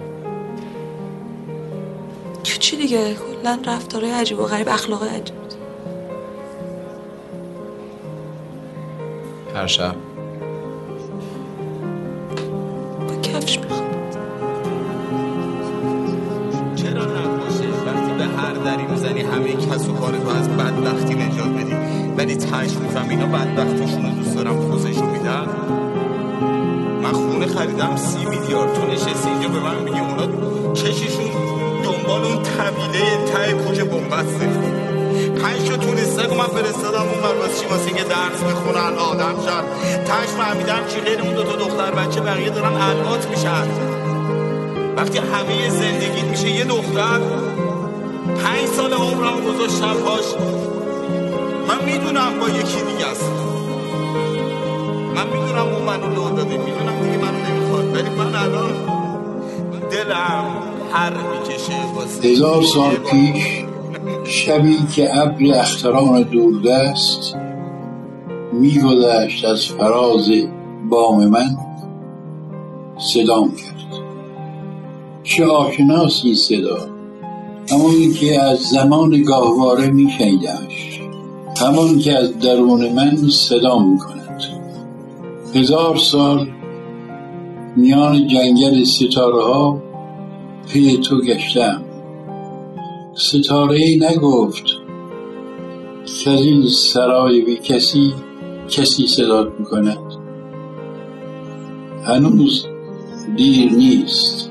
چی 2.42 2.76
دیگه؟ 2.76 3.14
کلا 3.14 3.58
رفتارهای 3.66 4.12
عجیب 4.12 4.38
و 4.38 4.42
غریب 4.42 4.68
اخلاق 4.68 5.02
عجیب. 5.02 5.47
هر 9.54 9.66
شب. 9.66 9.94
با 13.08 13.14
کفش 13.22 13.58
می‌خواد 13.58 13.82
چرا 16.76 17.04
نباشه 17.04 17.68
وقتی 17.86 18.12
به 18.18 18.24
هر 18.24 18.52
دری 18.52 18.82
می‌زنی 18.82 19.20
همه 19.20 19.52
کس 19.52 19.88
و 19.88 19.92
کار 19.92 20.12
تو 20.12 20.28
از 20.28 20.48
بدبختی 20.48 21.14
نجات 21.14 21.48
بدی؟ 21.48 21.74
ولی 22.16 22.36
تش 22.36 22.76
میفهم 22.76 23.08
اینا 23.08 23.26
بدبختیشون 23.26 24.02
رو 24.02 24.10
دوست 24.10 24.36
دارم 24.36 24.56
پوزشو 24.56 25.04
میدن. 25.04 25.46
من 27.02 27.12
خونه 27.12 27.46
خریدم 27.46 27.96
سی 27.96 28.24
میلیارد. 28.24 28.74
تو 28.74 28.86
نشستی 28.86 29.30
اینجا 29.30 29.48
به 29.48 29.60
من 29.60 29.82
میگی 29.82 29.98
اونا 29.98 30.72
چششون 30.72 31.30
دنبال 31.84 32.24
اون 32.24 32.42
طویله 32.42 33.24
ته 33.26 33.52
کوچه 33.52 33.84
بنبسته 33.84 34.87
پنج 35.42 35.68
تا 35.68 35.76
تونستک 35.76 36.32
من 36.32 36.46
فرستادم 36.46 37.02
اون 37.02 37.20
بر 37.22 37.34
واسه 37.40 37.60
چی؟ 37.60 37.66
واسه 37.66 37.86
اینکه 37.86 38.04
درس 38.04 38.42
بخونن. 38.42 38.98
آدم 38.98 39.34
شن 39.46 39.64
تش 40.04 40.28
فهمیدم 40.38 40.80
که 40.88 41.00
غیر 41.00 41.20
اون 41.20 41.34
دو 41.34 41.42
تا 41.42 41.56
دختر 41.56 41.90
بچه 41.90 42.20
بقیه 42.20 42.50
دارن 42.50 42.72
الوات 42.72 43.28
میشن. 43.30 43.66
وقتی 44.96 45.18
همه 45.18 45.70
زندگی 45.70 46.22
میشه 46.30 46.50
یه 46.50 46.64
دختر 46.64 47.20
پنج 48.44 48.66
سال 48.76 48.92
عمرم 48.92 49.40
گذاشتم 49.40 49.94
پاش. 49.94 50.24
من 51.68 51.84
می‌دونم 51.84 52.40
با 52.40 52.48
یکی 52.48 52.80
دیگه 52.92 53.06
است. 53.06 53.30
من 55.14 55.26
می‌دونم 55.26 55.66
اون 55.74 55.82
منو 55.82 56.14
لو 56.14 56.36
داده. 56.36 56.56
می‌دونم 56.58 57.00
دیگه 57.02 57.18
منو 57.24 57.38
نمی‌خواد. 57.50 57.94
ولی 57.94 58.10
من 58.10 58.34
الان 58.34 58.72
دلم 59.90 60.44
هر 60.92 61.10
می‌کشه 61.10 61.72
واسه 61.94 62.28
هزار 62.28 62.62
سال 62.62 62.96
پیش 62.96 63.57
شبی 64.46 64.76
که 64.94 65.18
ابر 65.18 65.44
اختران 65.54 66.22
دوردست 66.22 67.36
میگذشت 68.52 69.44
از 69.44 69.66
فراز 69.66 70.30
بام 70.90 71.26
من 71.26 71.56
صدام 72.98 73.48
کرد. 73.48 74.02
چه 75.22 75.46
آشناسی 75.46 76.34
صدا. 76.34 76.78
همون 77.70 78.14
که 78.14 78.42
از 78.42 78.58
زمان 78.58 79.22
گاهواره 79.22 79.90
میشنیدمش 79.90 81.00
همان 81.60 81.98
که 81.98 82.18
از 82.18 82.38
درون 82.38 82.92
من 82.92 83.28
صدا 83.30 83.78
می‌کند. 83.78 84.42
هزار 85.54 85.96
سال 85.96 86.48
میان 87.76 88.28
جنگل 88.28 88.84
ستاره 88.84 89.44
ها 89.44 89.82
پی 90.68 90.96
تو 90.96 91.20
گشتم. 91.20 91.82
ستاره 93.20 93.78
نگفت. 94.00 94.64
که 96.24 96.30
از 96.30 96.40
این 96.40 96.66
سرای 96.68 97.40
بی 97.40 97.56
کسی 97.56 98.14
کسی 98.68 99.06
صدات 99.06 99.52
می‌کند. 99.58 99.98
هنوز 102.04 102.66
دیر 103.36 103.72
نیست. 103.72 104.50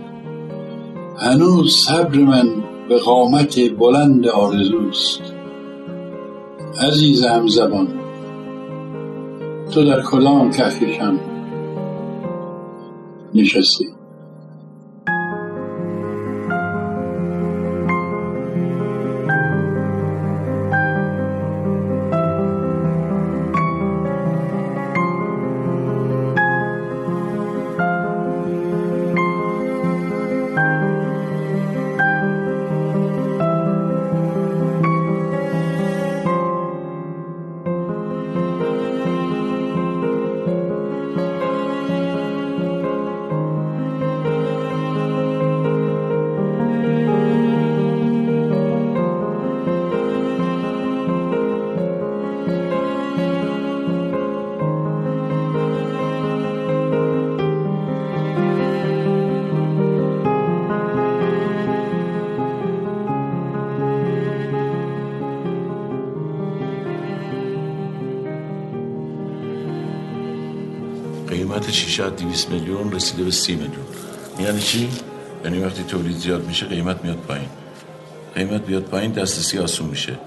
هنوز 1.18 1.76
صبر 1.76 2.18
من 2.18 2.50
به 2.90 2.98
قامت 2.98 3.60
بلند 3.80 4.28
آرزوست. 4.28 5.22
عزیز 6.88 7.26
هم 7.26 7.48
زبان 7.48 7.88
تو 9.72 9.84
در 9.84 10.02
کدام 10.02 10.52
کهکشان 10.52 11.20
نشستی؟ 13.34 13.97
شیشه 71.98 72.08
از 72.08 72.16
200 72.16 72.50
میلیون 72.50 72.92
رسیده 72.92 73.24
به 73.24 73.32
30 73.32 73.56
میلیون. 73.56 73.86
یعنی 74.40 74.62
چی؟ 74.62 74.90
یعنی 75.44 75.60
وقتی 75.60 75.84
تولید 75.84 76.18
زیاد 76.18 76.48
میشه 76.48 76.66
قیمت 76.66 77.04
میاد 77.04 77.16
پایین. 77.16 77.50
قیمت 78.36 78.66
بیاد 78.66 78.84
پایین 78.84 79.12
دسترسی 79.12 79.58
آسون 79.58 79.88
میشه. 79.88 80.20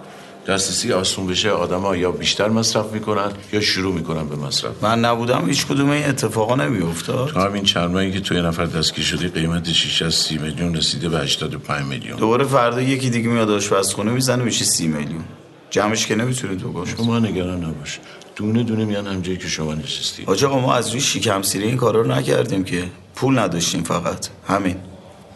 دسترسی 0.46 0.92
آسون 0.92 1.26
بشه 1.26 1.50
آدما 1.50 1.96
یا 1.96 2.10
بیشتر 2.10 2.48
مصرف 2.48 2.92
می‌کنن 2.92 3.30
یا 3.52 3.60
شروع 3.60 3.94
می‌کنن 3.94 4.28
به 4.28 4.36
مصرف. 4.36 4.84
من 4.84 5.04
نبودم 5.04 5.48
هیچ 5.48 5.66
کدوم 5.66 5.90
این 5.90 6.04
اتفاقا 6.04 6.56
نمیافتاد. 6.56 7.28
تو 7.28 7.40
همین 7.40 7.64
چند 7.64 7.90
ماهی 7.90 8.12
که 8.12 8.20
تو 8.20 8.34
یه 8.34 8.42
نفر 8.42 8.64
دستگیر 8.64 9.04
شیشه 9.72 10.04
از 10.04 10.14
30 10.14 10.38
میلیون 10.38 10.74
رسیده 10.74 11.08
به 11.08 11.18
85 11.18 11.86
میلیون. 11.86 12.18
دوباره 12.18 12.44
فردا 12.44 12.80
یکی 12.80 13.10
دیگه 13.10 13.28
میاد 13.28 13.50
آشپزخونه 13.50 14.10
می‌زنه 14.10 14.42
میشه 14.44 14.64
سی 14.64 14.86
میلیون. 14.86 15.24
جمعش 15.70 16.06
که 16.06 16.14
نمی‌تونید 16.14 16.60
تو 16.60 16.72
باش 16.72 16.88
شما 16.88 17.18
نگران 17.18 17.64
نباش. 17.64 17.98
دونه 18.36 18.62
دونه 18.62 18.84
میان 18.84 19.06
همجایی 19.06 19.38
که 19.38 19.48
شما 19.48 19.74
نشستی. 19.74 20.22
آجا 20.26 20.48
آقا 20.48 20.60
ما 20.60 20.74
از 20.74 20.90
روی 20.90 21.00
شیکم 21.00 21.42
سیری 21.42 21.64
این 21.64 21.76
کارا 21.76 22.00
رو 22.00 22.12
نکردیم 22.12 22.64
که. 22.64 22.84
پول 23.14 23.38
نداشتیم 23.38 23.82
فقط. 23.82 24.28
همین. 24.48 24.76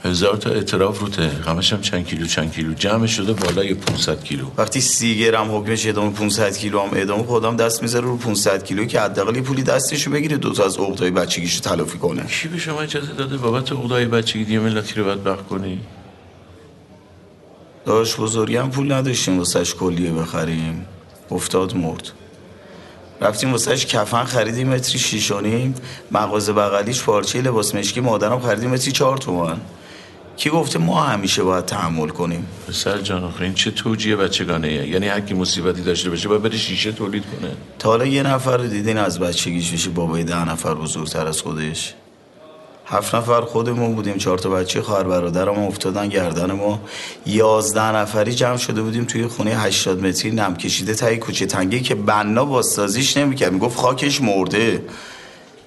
هزار 0.05 0.37
تا 0.37 0.50
اعتراف 0.50 0.99
روته 0.99 1.31
همش 1.47 1.73
هم 1.73 1.81
چند 1.81 2.07
کیلو 2.07 2.26
چند 2.26 2.53
کیلو. 2.53 2.75
جمع 2.75 3.07
شده 3.07 3.33
بالای 3.33 3.75
500 3.75 4.25
کیلو. 4.25 4.45
وقتی 4.59 4.81
سی 4.81 5.19
گرم 5.19 5.57
حکمش 5.57 5.87
ادامه 5.87 6.12
500 6.12 6.57
کیلو 6.57 6.81
هم 6.81 6.91
ادامه 6.93 7.23
خودم 7.23 7.57
دست 7.57 7.83
می‌ذاره 7.83 8.05
رو 8.07 8.17
500 8.17 8.64
کیلو 8.64 8.85
که 8.85 9.00
حداقل 9.00 9.41
پولی 9.41 9.62
دستشو 9.62 10.11
بگیره 10.11 10.37
دو 10.37 10.53
تا 10.53 10.64
از 10.64 10.79
عقدای 10.79 11.11
بچگیشو 11.11 11.61
تلافی 11.61 11.99
کنه. 11.99 12.25
کی 12.26 12.49
به 12.49 12.59
شما 12.59 12.81
اجازه 12.81 13.12
داده 13.12 13.37
بابت 13.37 13.73
عقدای 13.73 14.05
بچگی 14.05 14.45
دیگه 14.45 14.59
ملتی 14.59 14.95
رو 14.95 15.05
بدبخت 15.05 15.47
کنی؟ 15.47 15.81
داشت 17.87 18.17
بزرگی 18.17 18.57
هم 18.57 18.71
پول 18.71 18.93
نداشتیم 18.93 19.38
واسش 19.38 19.75
کلیه 19.75 20.12
بخریم. 20.12 20.87
افتاد 21.31 21.76
مرد. 21.76 22.11
رفتیم 23.21 23.53
واسهش 23.53 23.87
کفن 23.87 24.25
خریدیم 24.25 24.69
متری 24.69 24.99
شیشانیم 24.99 25.75
مغازه 26.11 26.53
بغلیش 26.53 27.03
پارچه 27.03 27.41
لباس 27.43 27.75
مشکی 27.75 28.00
مادرم 28.00 28.41
خریدیم 28.41 28.71
متری 28.71 28.93
چهار 28.93 29.17
تومن. 29.17 29.61
کی 30.37 30.50
گفته 30.50 30.78
ما 30.78 31.02
همیشه 31.02 31.43
باید 31.43 31.65
تحمل 31.65 32.08
کنیم؟ 32.08 32.47
پسر 32.69 32.99
جان 32.99 33.25
آخه 33.25 33.43
این 33.43 33.54
چه 33.54 33.71
توجیه 33.71 34.17
بچگانه 34.17 34.69
ایه؟ 34.69 34.89
یعنی 34.89 35.08
هر 35.08 35.21
کی 35.21 35.35
مصیبتی 35.35 35.82
داشته 35.82 36.11
باشه 36.11 36.28
باید 36.28 36.43
بره 36.43 36.56
شیشه 36.56 36.93
تولید 36.93 37.25
کنه. 37.25 37.50
تا 37.78 37.89
حالا 37.89 38.04
یه 38.04 38.23
نفر 38.23 38.56
رو 38.56 38.67
دیدین 38.67 38.99
از 38.99 39.19
بچگیش 39.19 39.73
بشه 39.73 39.91
بابای 39.91 40.25
ده 40.25 40.49
نفر 40.49 40.75
بزرگتر 40.75 41.26
از 41.26 41.43
خودش؟ 41.43 41.95
هفت 42.86 43.14
نفر 43.14 43.40
خودمون 43.40 43.94
بودیم 43.94 44.16
چهار 44.18 44.38
تا 44.38 44.50
بچه 44.50 44.82
خواهر 44.82 45.02
برادرم 45.02 45.58
افتادن 45.58 46.08
گردن 46.08 46.52
ما 46.52 46.80
یازده 47.26 47.97
نفری 47.97 48.34
جمع 48.34 48.56
شده 48.56 48.82
بودیم 48.82 49.04
توی 49.04 49.26
خونه 49.26 49.50
80 49.50 50.06
متری 50.06 50.30
نم 50.30 50.56
کشیده 50.56 50.94
تایی 50.94 51.18
کوچه 51.18 51.47
تنگی 51.47 51.80
که 51.80 51.94
بنا 51.94 52.44
بازسازیش 52.44 53.16
نمی‌کرد. 53.16 53.52
می‌گفت 53.52 53.78
خاکش 53.78 54.20
مرده. 54.20 54.82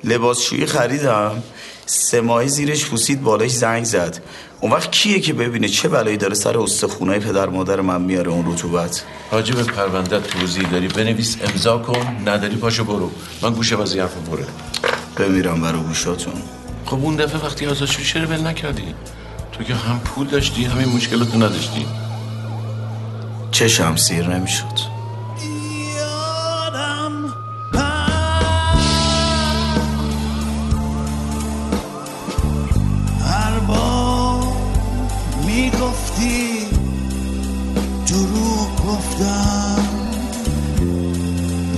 لباسشویی 0.03 0.65
خریدم. 0.65 1.43
سه 1.85 2.21
ماهی 2.21 2.49
زیرش 2.49 2.85
پوسید 2.85 3.23
بالاش 3.23 3.51
زنگ 3.51 3.83
زد. 3.83 4.17
اون 4.61 4.71
وقت 4.71 4.91
کیه 4.91 5.19
که 5.19 5.33
ببینه؟ 5.33 5.69
چه 5.69 5.89
بلایی 5.89 6.17
داره 6.17 6.35
سر 6.35 6.57
استخونای 6.57 7.19
پدر 7.19 7.49
مادر 7.49 7.81
من 7.81 8.01
میاره 8.01 8.31
اون 8.31 8.53
رطوبت؟ 8.53 9.03
حاجی 9.31 9.53
به 9.53 9.63
پرونده 9.63 10.19
توضیح 10.19 10.69
داری. 10.69 10.87
بنویس 10.87 11.37
امضا 11.41 11.77
کن 11.77 12.17
نداری 12.25 12.55
پاشو 12.55 12.83
برو. 12.83 13.11
من 13.41 13.53
گوشم 13.53 13.81
از 13.81 13.93
این 13.93 14.01
حرف 14.01 14.13
بره 14.13 14.45
بمیرم 15.17 15.61
برای 15.61 15.81
گوشاتون. 15.81 16.33
خب 16.87 16.93
اون 16.93 17.15
دفعه 17.15 17.41
وقتی 17.41 17.65
آزاد 17.65 17.87
شدی 17.87 18.03
چرا 18.03 18.27
ول 18.27 18.47
نکردی؟ 18.47 18.95
تو 19.51 19.63
که 19.63 19.75
هم 19.75 19.99
پول 19.99 20.27
داشتی 20.27 20.65
همین 20.65 20.89
مشکلاتو 20.95 21.37
نداشتی. 21.37 21.85
چشم 23.51 23.95
سیر 23.95 24.27
نمی‌شد. 24.27 24.97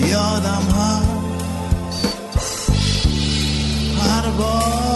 یادم 0.08 0.64
هست. 0.76 1.10
هر 4.00 4.30
بار 4.30 4.89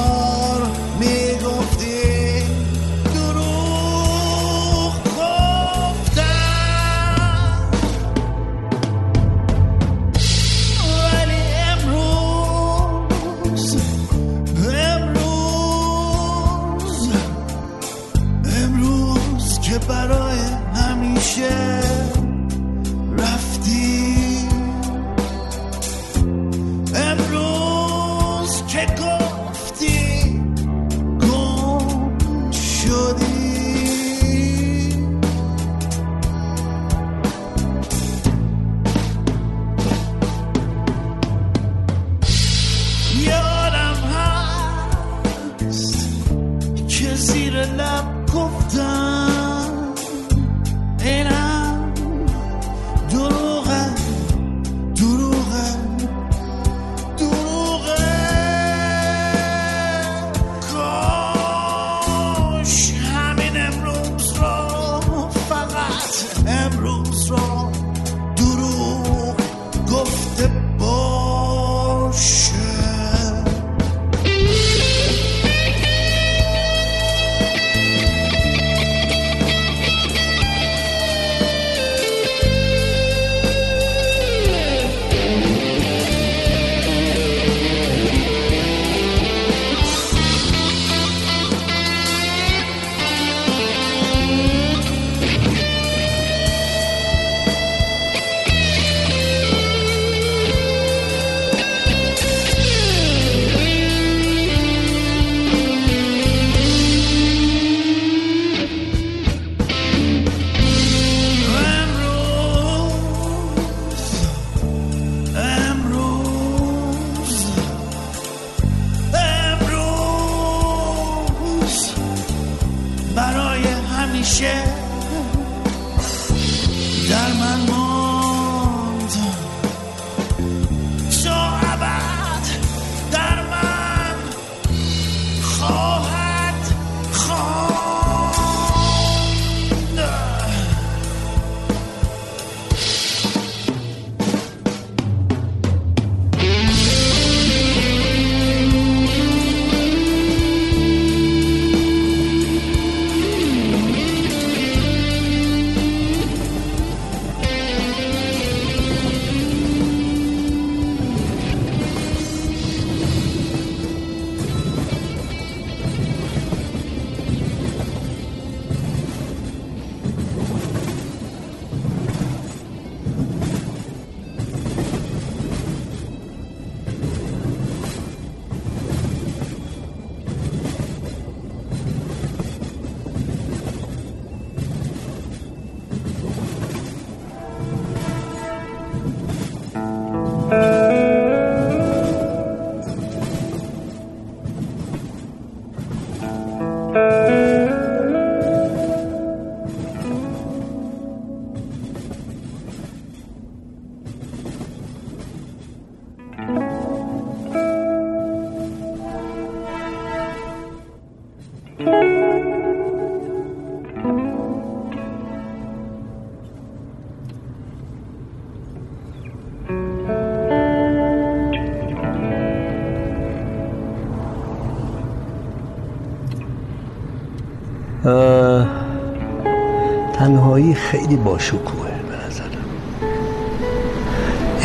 خیلی 230.93 231.15
باشکوهه 231.15 231.91
به 232.10 232.27
نظرم. 232.27 232.65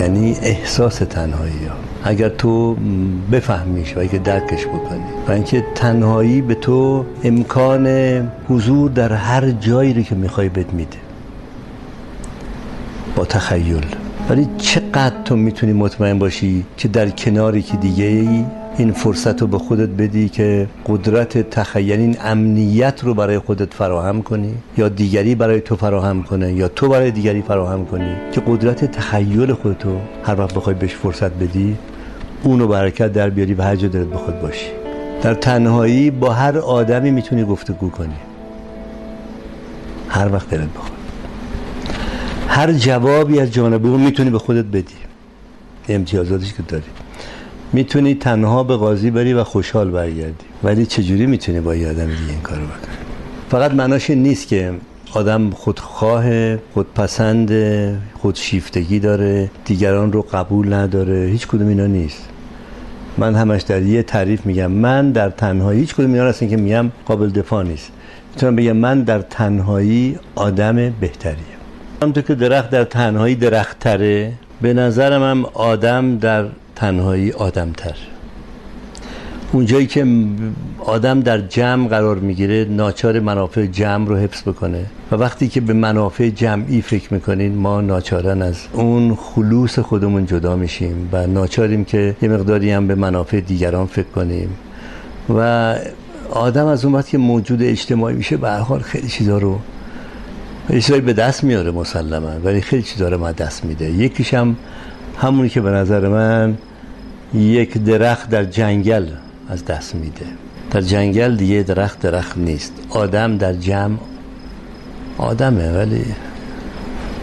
یعنی 0.00 0.36
احساس 0.42 0.96
تنهایی 0.96 1.64
ها. 1.64 1.74
اگر 2.04 2.28
تو 2.28 2.76
بفهمیش 3.32 3.96
و 3.96 4.00
اگه 4.00 4.18
درکش 4.18 4.66
بکنی. 4.66 5.00
و 5.28 5.32
اینکه 5.32 5.64
تنهایی 5.74 6.40
به 6.40 6.54
تو 6.54 7.04
امکان 7.24 7.86
حضور 8.48 8.90
در 8.90 9.12
هر 9.12 9.50
جایی 9.50 9.94
رو 9.94 10.02
که 10.02 10.14
می‌خوای 10.14 10.48
بهت 10.48 10.72
میده. 10.72 10.96
با 13.16 13.24
تخیل. 13.24 13.86
ولی 14.30 14.48
چقدر 14.58 15.22
تو 15.24 15.36
می‌تونی 15.36 15.72
مطمئن 15.72 16.18
باشی 16.18 16.64
که 16.76 16.88
در 16.88 17.10
کناری 17.10 17.62
که 17.62 17.76
دیگه 17.76 18.04
ای 18.04 18.44
این 18.78 18.92
فرصت 18.92 19.40
رو 19.40 19.46
به 19.46 19.58
خودت 19.58 19.88
بدی 19.88 20.28
که 20.28 20.68
قدرت 20.86 21.50
تخیل 21.50 22.00
این 22.00 22.16
امنیت 22.20 23.04
رو 23.04 23.14
برای 23.14 23.38
خودت 23.38 23.74
فراهم 23.74 24.22
کنی 24.22 24.54
یا 24.76 24.88
دیگری 24.88 25.34
برای 25.34 25.60
تو 25.60 25.76
فراهم 25.76 26.22
کنه 26.22 26.52
یا 26.52 26.68
تو 26.68 26.88
برای 26.88 27.10
دیگری 27.10 27.42
فراهم 27.42 27.84
کنی 27.84 28.16
که 28.32 28.42
قدرت 28.46 28.84
تخیل 28.84 29.52
خودتو 29.52 29.98
هر 30.24 30.40
وقت 30.40 30.54
بخوای 30.54 30.74
بهش 30.74 30.94
فرصت 30.94 31.32
بدی 31.32 31.76
اونو 32.42 32.66
برکت 32.66 33.12
در 33.12 33.30
بیاری 33.30 33.54
و 33.54 33.62
هر 33.62 33.76
جا 33.76 33.88
دلت 33.88 34.06
بخواد 34.06 34.40
باشی. 34.40 34.70
در 35.22 35.34
تنهایی 35.34 36.10
با 36.10 36.32
هر 36.32 36.58
آدمی 36.58 37.10
می‌تونی 37.10 37.44
گفتگو 37.44 37.90
کنی. 37.90 38.16
هر 40.08 40.32
وقت 40.32 40.50
دلت 40.50 40.68
بخواد. 40.68 40.98
هر 42.48 42.72
جوابی 42.72 43.40
از 43.40 43.52
جانب 43.52 43.86
اون 43.86 44.00
می‌تونی 44.00 44.30
به 44.30 44.38
خودت 44.38 44.64
بدی. 44.64 44.94
امتیازاتش 45.88 46.54
که 46.54 46.62
داری. 46.68 46.84
می‌تونی 47.72 48.14
تنها 48.14 48.62
به 48.64 48.76
قاضی 48.76 49.10
بری 49.10 49.32
و 49.32 49.44
خوشحال 49.44 49.90
برگردی. 49.90 50.44
ولی 50.64 50.86
چجوری 50.86 51.26
می‌تونی 51.26 51.60
با 51.60 51.74
یه 51.74 51.88
آدم 51.88 52.06
دیگه 52.06 52.30
این 52.30 52.40
کارو 52.40 52.62
بکنی؟ 52.62 52.96
فقط 53.50 53.72
معناش 53.72 54.10
نیست 54.10 54.48
که 54.48 54.72
آدم 55.12 55.50
خودخواه 55.50 56.56
خودپسند 56.56 57.52
خودشیفتگی 58.18 58.98
داره 58.98 59.50
دیگران 59.64 60.12
رو 60.12 60.22
قبول 60.22 60.72
نداره. 60.72 61.26
هیچ 61.26 61.46
کدوم 61.46 61.68
اینا 61.68 61.86
نیست. 61.86 62.28
من 63.18 63.34
همش 63.34 63.62
در 63.62 63.82
یه 63.82 64.02
تعریف 64.02 64.46
میگم. 64.46 64.70
من 64.70 65.12
در 65.12 65.30
تنهایی 65.30 65.80
هیچ 65.80 65.94
کدوم 65.94 66.12
اینا 66.12 66.24
هستن 66.26 66.48
که 66.48 66.56
میگم 66.56 66.90
قابل 67.06 67.30
دفاع 67.30 67.64
نیست. 67.64 67.92
می‌تونم 68.34 68.56
بگم 68.56 68.76
من 68.76 69.02
در 69.02 69.20
تنهایی 69.20 70.18
آدم 70.34 70.76
بهتریم. 71.00 71.44
همونطور 72.02 72.22
که 72.22 72.34
درخت 72.34 72.70
در 72.70 72.84
تنهایی 72.84 73.34
درخت 73.34 73.78
تره 73.78 74.32
به 74.60 74.74
نظرم 74.74 75.22
هم 75.22 75.44
آدم 75.54 76.18
در 76.18 76.44
تنهایی 76.78 77.32
آدم 77.32 77.72
تر 77.76 77.94
اونجایی 79.52 79.86
که 79.86 80.06
آدم 80.78 81.20
در 81.20 81.40
جمع 81.40 81.88
قرار 81.88 82.18
می‌گیره 82.18 82.64
ناچار 82.64 83.20
منافع 83.20 83.66
جمع 83.66 84.08
رو 84.08 84.16
حفظ 84.16 84.42
بکنه 84.42 84.84
و 85.12 85.16
وقتی 85.16 85.48
که 85.48 85.60
به 85.60 85.72
منافع 85.72 86.28
جمعی 86.28 86.82
فکر 86.82 87.14
می‌کنین 87.14 87.54
ما 87.54 87.80
ناچارن 87.80 88.42
از 88.42 88.56
اون 88.72 89.14
خلوص 89.14 89.78
خودمون 89.78 90.26
جدا 90.26 90.56
میشیم 90.56 91.08
و 91.12 91.26
ناچاریم 91.26 91.84
که 91.84 92.16
یه 92.22 92.28
مقداری 92.28 92.70
هم 92.70 92.86
به 92.86 92.94
منافع 92.94 93.40
دیگران 93.40 93.86
فکر 93.86 94.08
کنیم. 94.14 94.48
و 95.38 95.74
آدم 96.30 96.66
از 96.66 96.84
اون 96.84 96.94
وقت 96.94 97.08
که 97.08 97.18
موجود 97.18 97.62
اجتماعی 97.62 98.16
میشه 98.16 98.36
به 98.36 98.50
حال 98.50 98.80
خیلی 98.80 99.08
چیزا 99.08 99.38
رو 99.38 99.58
یه 100.70 100.80
چیزایی 100.80 101.00
به 101.00 101.12
دست 101.12 101.44
میاره 101.44 101.70
مسلما 101.70 102.30
ولی 102.44 102.60
خیلی 102.60 102.82
چیزا 102.82 103.08
رو 103.08 103.18
ما 103.18 103.32
دست 103.32 103.64
میده. 103.64 103.90
یکیش 103.90 104.34
هم 104.34 104.56
همونی 105.20 105.48
که 105.48 105.60
به 105.60 105.70
نظر 105.70 106.08
من 106.08 106.58
یک 107.34 107.78
درخت 107.78 108.30
در 108.30 108.44
جنگل 108.44 109.06
از 109.48 109.64
دست 109.64 109.94
میده. 109.94 110.26
در 110.70 110.80
جنگل 110.80 111.36
دیگه 111.36 111.62
درخت 111.62 112.00
درخت 112.00 112.38
نیست. 112.38 112.72
آدم 112.90 113.36
در 113.36 113.52
جمع 113.52 113.96
آدمه 115.18 115.72
ولی 115.72 116.04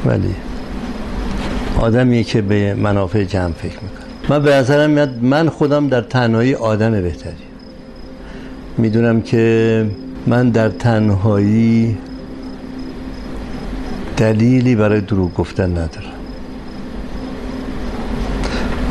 ولی 0.06 0.36
آدمیه 1.80 2.24
که 2.24 2.42
به 2.42 2.74
منافع 2.74 3.24
جمع 3.24 3.54
فکر 3.54 3.74
می‌کنه. 3.74 4.06
من 4.30 4.44
به 4.44 4.56
نظرم 4.56 4.90
میاد 4.90 5.24
من 5.24 5.50
خودم 5.50 5.88
در 5.88 6.02
تنهایی 6.02 6.56
آدم 6.56 6.92
بهتری. 6.92 7.34
می‌دونم 8.78 9.22
که 9.22 9.86
من 10.28 10.50
در 10.50 10.70
تنهایی 10.70 11.98
دلیلی 14.18 14.76
برای 14.76 15.02
دروغ 15.02 15.34
گفتن 15.34 15.72
ندارم. 15.72 16.05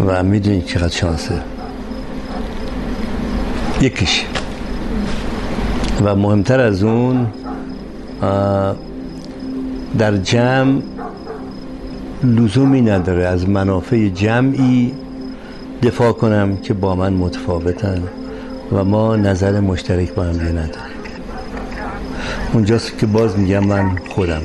و 0.07 0.23
می‌دونی 0.23 0.62
چقدر 0.62 0.88
شانسه. 0.88 1.43
یکیش. 3.81 4.25
و 6.05 6.14
مهمتر 6.14 6.61
از 6.61 6.83
اون 6.83 7.27
در 9.99 10.17
جمع 10.17 10.83
لزومی 12.25 12.81
نداره 12.81 13.27
از 13.27 13.49
منافع 13.49 14.09
جمعی 14.09 14.95
دفاع 15.83 16.12
کنم 16.12 16.57
که 16.57 16.75
با 16.75 16.95
من 16.95 17.12
متفاوتن 17.12 18.03
و 18.73 18.85
ما 18.85 19.17
نظر 19.17 19.61
مشترک 19.61 20.14
با 20.14 20.23
هم 20.23 20.33
دیگه 20.33 20.45
نداریم. 20.45 20.95
اونجاست 22.53 22.99
که 22.99 23.07
باز 23.07 23.38
میگم 23.38 23.67
من 23.67 23.97
خودمم. 24.09 24.43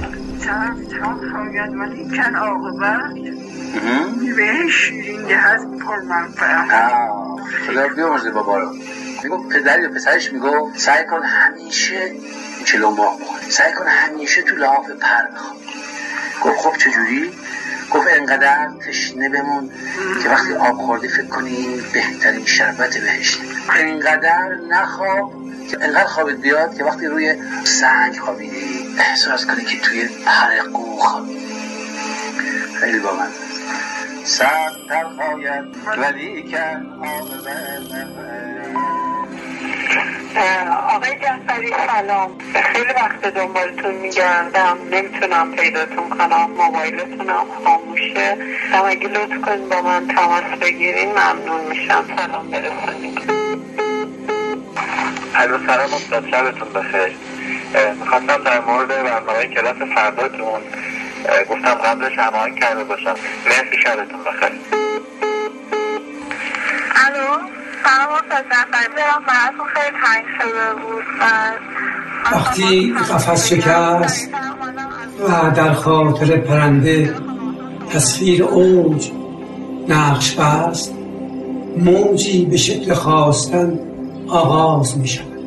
شیرین 5.29 5.43
هست 5.43 5.65
پر 5.65 6.01
خدا 7.67 7.87
بیامرزه 7.87 8.31
بابا 8.31 8.57
رو. 8.59 8.75
میگو 9.23 9.49
پدر 9.49 9.79
یا 9.79 9.89
پسرش 9.89 10.33
میگو 10.33 10.71
سعی 10.75 11.05
کن 11.05 11.23
همیشه 11.23 12.11
چلو 12.65 12.89
ماه 12.89 13.19
بخوری. 13.19 13.51
سعی 13.51 13.73
کن 13.73 13.87
همیشه 13.87 14.41
تو 14.41 14.55
لحاف 14.55 14.89
پر 14.89 15.21
بخوری. 15.35 15.59
گفت 16.43 16.59
خب 16.59 16.77
چجوری؟ 16.77 17.31
گفت 17.91 18.07
انقدر 18.09 18.69
تشنه 18.87 19.29
بمون 19.29 19.69
که 20.23 20.29
وقتی 20.29 20.53
آب 20.53 20.77
خوردی 20.77 21.07
فکر 21.07 21.25
کنی 21.27 21.81
بهترین 21.93 22.45
شربت 22.45 22.97
بهشتی 22.97 23.41
انقدر 23.75 24.55
نخواب 24.69 25.33
که 25.71 25.77
انقدر 25.81 26.07
خوابت 26.07 26.35
بیاد 26.35 26.77
که 26.77 26.83
وقتی 26.83 27.05
روی 27.05 27.35
سنگ 27.63 28.19
خوابیدی 28.19 28.95
احساس 28.99 29.45
کنی 29.45 29.65
که 29.65 29.79
توی 29.79 30.07
پر 30.25 30.69
قو 30.73 30.97
خوابیدی. 30.97 31.55
خیلی 32.79 32.99
با 32.99 33.15
من. 33.15 33.48
سر 34.29 34.71
تر 34.89 35.03
خواید 35.03 35.65
ولی 35.97 36.51
کن 36.51 36.85
آقای 40.89 41.19
جعفری 41.21 41.73
سلام. 41.87 42.37
خیلی 42.73 42.93
وقت 42.93 43.21
دنبالتون 43.21 43.95
میگردم. 43.95 44.77
نمی‌تونم 44.91 45.51
پیداتون 45.51 46.09
کنم. 46.09 46.51
موبایلتونم 46.51 47.45
خاموشه. 47.65 48.37
هم 48.71 48.85
اگه 48.85 49.07
لطف 49.07 49.41
کنید 49.45 49.69
با 49.69 49.81
من 49.81 50.07
تماس 50.07 50.59
بگیرین 50.61 51.11
ممنون 51.11 51.61
میشم. 51.69 52.05
سلام 52.17 52.49
برسونید. 52.51 53.19
الو 55.35 55.57
سلام. 55.67 55.93
استاد 55.93 56.29
شبتون 56.31 56.73
بخیر. 56.73 57.17
می‌خواستم 57.99 58.43
در 58.43 58.59
مورد 58.59 58.87
برنامه 58.87 59.45
کلاس 59.45 59.77
فرداتون 59.95 60.61
گفتم 61.49 61.73
قبلش 61.73 62.17
هماهنگ 62.17 62.59
کرده 62.59 62.83
باشم. 62.83 63.15
مرسی 63.45 63.81
شبتون 63.83 64.19
بخیر. 64.23 64.59
الو؟ 66.95 67.39
سلام 67.83 69.23
براتون 69.27 69.65
خیلی 69.73 69.97
تنگ 70.05 70.25
شده 70.41 70.73
بود. 70.81 71.03
وقتی 72.31 72.93
قفس 72.93 73.47
شکست 73.47 74.29
و 75.19 75.51
در 75.51 75.73
خاطر 75.73 76.37
پرنده 76.37 77.15
تصویر 77.93 78.43
اوج 78.43 79.11
نقش 79.87 80.35
بست. 80.35 80.93
موجی 81.77 82.45
به 82.45 82.57
شکل 82.57 82.93
خواستن 82.93 83.79
آغاز 84.27 84.97
می 84.97 85.07
شود 85.07 85.39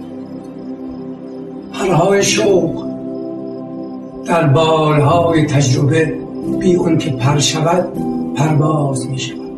پرهای 1.72 2.22
شوق 2.22 2.91
در 4.26 4.46
بالهای 4.46 5.46
تجربه 5.46 6.14
بی 6.60 6.74
اون 6.74 6.98
که 6.98 7.10
پر 7.10 7.38
شود 7.38 7.86
پرواز 8.36 9.06
می 9.06 9.18
شود. 9.18 9.56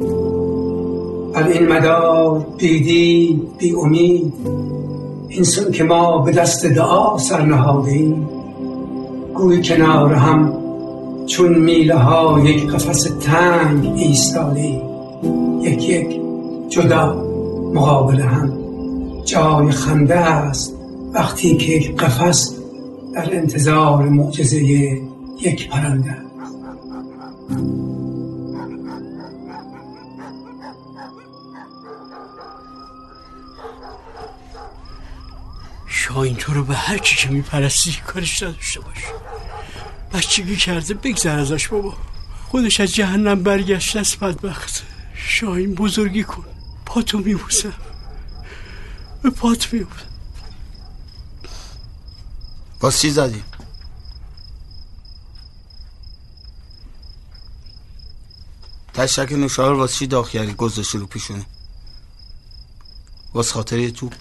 بر 1.34 1.48
این 1.48 1.72
مدار 1.72 2.46
بیدی 2.58 3.42
بی 3.58 3.74
امید 3.74 4.32
اینسان 5.28 5.72
که 5.72 5.84
ما 5.84 6.18
به 6.18 6.32
دست 6.32 6.66
دعا 6.66 7.18
سر 7.18 7.42
نهادیم 7.42 8.28
گوی 9.34 9.62
کنار 9.62 10.14
هم 10.14 10.52
چون 11.26 11.58
میله 11.58 11.94
ها 11.94 12.40
یک 12.44 12.66
قفس 12.66 13.08
تنگ 13.20 13.92
ایستاده 13.96 14.82
یک 15.62 15.88
یک 15.88 16.20
جدا 16.68 17.24
مقابل 17.74 18.20
هم. 18.20 18.52
جای 19.24 19.70
خنده 19.70 20.14
است 20.14 20.74
وقتی 21.12 21.56
که 21.56 21.72
یک 21.72 21.96
قفس 21.96 22.53
در 23.14 23.36
انتظار 23.36 24.08
معجزه 24.08 24.64
یک 25.40 25.68
پرنده. 25.68 26.16
شاین 35.86 36.36
تو 36.36 36.54
رو 36.54 36.64
به 36.64 36.74
هر 36.74 36.98
چی 36.98 37.16
که 37.16 37.28
میپرستی 37.28 37.96
کارش 38.06 38.42
نداشته 38.42 38.80
باش. 38.80 39.04
بچگی 40.12 40.56
کرده 40.56 40.94
بگذر 40.94 41.38
ازش 41.38 41.68
بابا. 41.68 41.94
خودش 42.48 42.80
از 42.80 42.94
جهنم 42.94 43.42
برگشته 43.42 44.00
است 44.00 44.18
بدبخت. 44.18 44.82
شاین 45.14 45.74
بزرگی 45.74 46.24
کن. 46.24 46.44
پاتو 46.86 47.18
میبوسم 47.18 47.72
به 49.22 49.30
پات 49.30 49.72
میبوسم 49.72 50.13
باز 52.84 53.00
چی 53.00 53.10
زدی؟ 53.10 53.42
تشک 58.94 59.32
نوشار 59.32 59.74
واسه 59.74 59.94
چی 59.94 60.06
داغ 60.06 60.28
کردی؟ 60.28 60.54
رو 60.92 61.06
پیشونه 61.06 61.46
واس 63.34 63.52
خاطر 63.52 63.78
یه 63.78 63.90
توپ. 63.90 64.12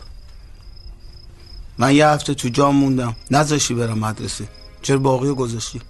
من 1.78 1.96
یه 1.96 2.08
هفته 2.08 2.34
تو 2.34 2.50
جام 2.50 2.76
موندم. 2.76 3.16
نذاشتی 3.32 3.74
برم 3.74 4.00
مدرسه. 4.00 4.48
چرا 4.82 4.98
باقی 4.98 5.28
رو 5.28 5.36
گذاشتی؟ 5.36 5.82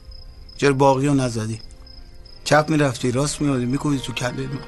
چرا 0.57 0.73
باقی 0.73 1.07
رو 1.07 1.13
نزدی؟ 1.13 1.61
چپ 2.43 2.65
می‌رفتی 2.69 3.11
راست 3.11 3.41
میادی 3.41 3.65
می‌کنی 3.65 3.99
تو 3.99 4.13
کله 4.13 4.47
من. 4.47 4.59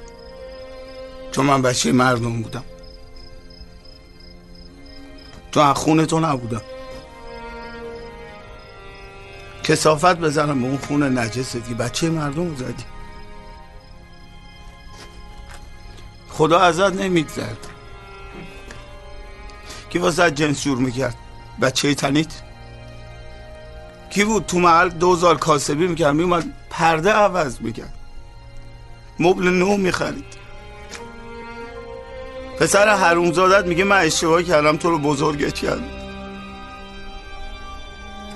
چون 1.31 1.45
من 1.45 1.61
بچه 1.61 1.91
مردم 1.91 2.41
بودم. 2.41 2.63
تو 5.51 5.59
از 5.59 5.75
خونه 5.75 6.05
تو 6.05 6.19
نبودم. 6.19 6.61
کسافت 9.65 10.17
بزنم 10.17 10.61
به 10.61 10.67
اون 10.67 10.77
خونه 10.77 11.09
نجستی 11.09 11.73
بچه 11.73 12.09
مردم 12.09 12.55
زدی. 12.55 12.83
خدا 16.29 16.59
ازت 16.59 16.93
نمیگذرد 16.93 17.67
کی 19.89 19.99
واسه 19.99 20.31
جنس 20.31 20.63
جور 20.63 20.77
می‌کرد؟ 20.77 21.15
بچه 21.61 21.95
تنید 21.95 22.31
کی 24.09 24.23
بود 24.23 24.45
تو 24.45 24.59
محل 24.59 24.89
دوزار 24.89 25.37
کاسبی 25.37 25.87
می‌کرد؟ 25.87 26.15
میومد 26.15 26.43
پرده 26.69 27.11
عوض 27.11 27.61
می‌کرد. 27.61 27.93
مبل 29.19 29.47
نو 29.47 29.77
می‌خرید. 29.77 30.45
پسر 32.59 32.95
حرومزادت 32.95 33.65
میگه 33.67 33.83
من 33.83 33.97
اشتباه 33.97 34.43
کردم 34.43 34.77
تو 34.77 34.89
رو 34.89 34.99
بزرگت 34.99 35.53
کردم. 35.53 36.04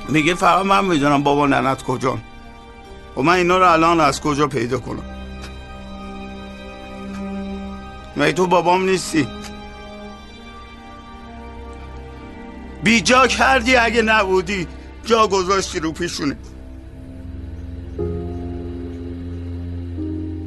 میگه 0.10 0.36
فقط 0.36 0.66
من 0.66 0.86
می‌دونم 0.86 1.24
بابا 1.24 1.48
ننت 1.48 1.84
کجان 1.84 2.22
و 3.18 3.22
من 3.22 3.34
اینا 3.34 3.58
رو 3.58 3.72
الان 3.72 4.00
از 4.00 4.22
کجا 4.22 4.48
پیدا 4.48 4.80
کنم؟ 4.80 5.04
مگه 8.18 8.34
تو 8.34 8.48
بابام 8.48 8.86
نیستی؟ 8.86 9.28
بی 12.84 13.02
جا 13.02 13.28
کردی 13.28 13.76
اگه 13.76 14.02
نبودی 14.02 14.68
جا 15.06 15.28
گذاشتی 15.28 15.80
رو 15.80 15.92
پیشونه. 15.92 16.38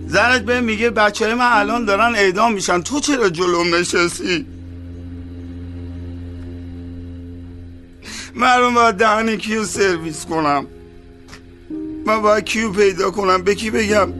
زنت 0.07 0.42
به 0.42 0.61
میگه 0.61 0.90
بچه 0.90 1.25
های 1.25 1.35
من 1.35 1.51
الان 1.53 1.85
دارن 1.85 2.14
اعدام 2.14 2.53
میشن. 2.53 2.83
تو 2.83 3.01
چرا 3.01 3.29
جلوم 3.29 3.75
نشستی؟ 3.75 4.46
من 8.35 8.75
باید 8.75 8.95
دهن 8.95 9.37
کیو 9.37 9.64
سرویس 9.64 10.27
کنم؟ 10.27 10.66
من 12.07 12.23
باید 12.23 12.45
کیو 12.45 12.73
پیدا 12.73 13.11
کنم؟ 13.11 13.42
به 13.42 13.55
کی 13.55 13.71
بگم؟ 13.71 14.12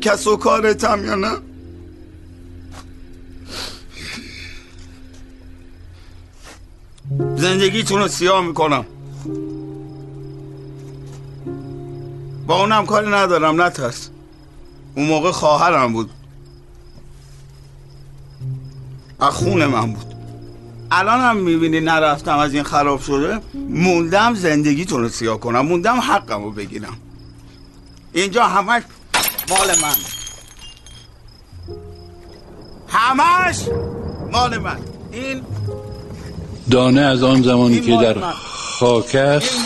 کس 0.00 0.26
و 0.26 0.36
کارتم 0.36 1.04
یا 1.04 1.14
نه؟ 1.14 1.36
زندگیتون 7.36 8.00
رو 8.00 8.08
سیاه 8.08 8.46
می‌کنم. 8.46 8.86
با 12.46 12.60
اونم 12.60 12.86
کاری 12.86 13.10
ندارم 13.10 13.62
نترس 13.62 14.10
اون 14.94 15.06
موقع 15.06 15.30
خواهرم 15.30 15.92
بود. 15.92 16.10
از 19.20 19.32
خون 19.32 19.66
من 19.66 19.92
بود. 19.92 20.15
الان 20.90 21.20
هم 21.20 21.36
می‌بینی 21.36 21.80
نرفتم 21.80 22.38
از 22.38 22.54
این 22.54 22.62
خراب 22.62 23.00
شده. 23.00 23.40
موندم 23.68 24.34
زندگیتون 24.34 25.00
رو 25.00 25.08
سیاه 25.08 25.40
کنم؟ 25.40 25.60
موندم 25.60 26.00
حقم 26.00 26.44
رو 26.44 26.50
بگیرم. 26.50 26.96
اینجا 28.12 28.44
همش 28.44 28.82
مال 29.50 29.68
من. 29.82 29.96
همش 32.88 33.56
مال 34.32 34.58
من. 34.58 34.78
این 35.12 35.42
دانه 36.70 37.00
از 37.00 37.22
آن 37.22 37.42
زمانی 37.42 37.80
که 37.80 37.96
در 37.96 38.16
خاک 38.78 39.14
است 39.14 39.56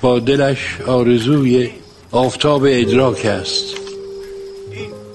با 0.00 0.18
دلش 0.18 0.80
آرزوی 0.86 1.70
آفتاب 2.10 2.62
ادراک 2.68 3.24
است. 3.24 3.64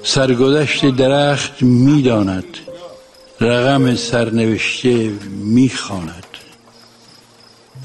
سرگذشت 0.04 0.86
درخت 0.86 1.64
می‌داند. 1.64 2.58
رقم 3.42 3.96
سرنوشته 3.96 5.10
می‌خواند. 5.30 6.24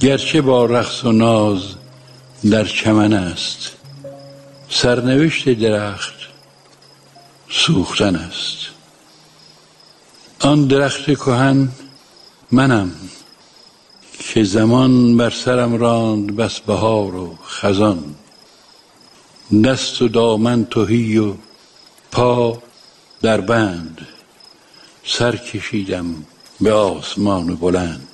گرچه 0.01 0.40
با 0.40 0.67
رقص 0.67 1.05
و 1.05 1.12
ناز 1.12 1.62
در 2.51 2.64
چمن 2.64 3.12
است 3.12 3.73
سرنوشت 4.69 5.49
درخت 5.49 6.14
سوختن 7.51 8.17
است. 8.17 8.57
آن 10.40 10.67
درخت 10.67 11.05
کهن 11.05 11.69
منم 12.53 12.93
که 14.19 14.45
زمان 14.45 15.17
بر 15.17 15.31
سرم 15.31 15.75
راند 15.75 16.37
بس 16.37 16.61
بهار 16.61 17.14
و 17.14 17.38
خزان. 17.47 18.14
دست 19.64 20.03
و 20.03 20.09
دامن 20.09 20.64
توهی 20.64 21.19
و 21.19 21.35
پا 22.12 22.62
در 23.23 23.40
بند. 23.40 24.07
سر 25.07 25.37
کشیدم 25.37 26.14
به 26.61 26.73
آسمان 26.73 27.55
بلند. 27.55 28.09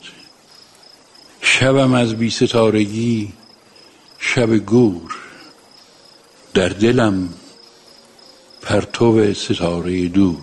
شبم 1.41 1.95
از 1.95 2.15
بی 2.15 2.31
ستارگی 2.31 3.33
شب 4.19 4.57
گور. 4.57 5.15
در 6.55 6.69
دلم 6.69 7.29
پرتو 8.63 9.35
ستاره 9.35 10.09
دور. 10.09 10.37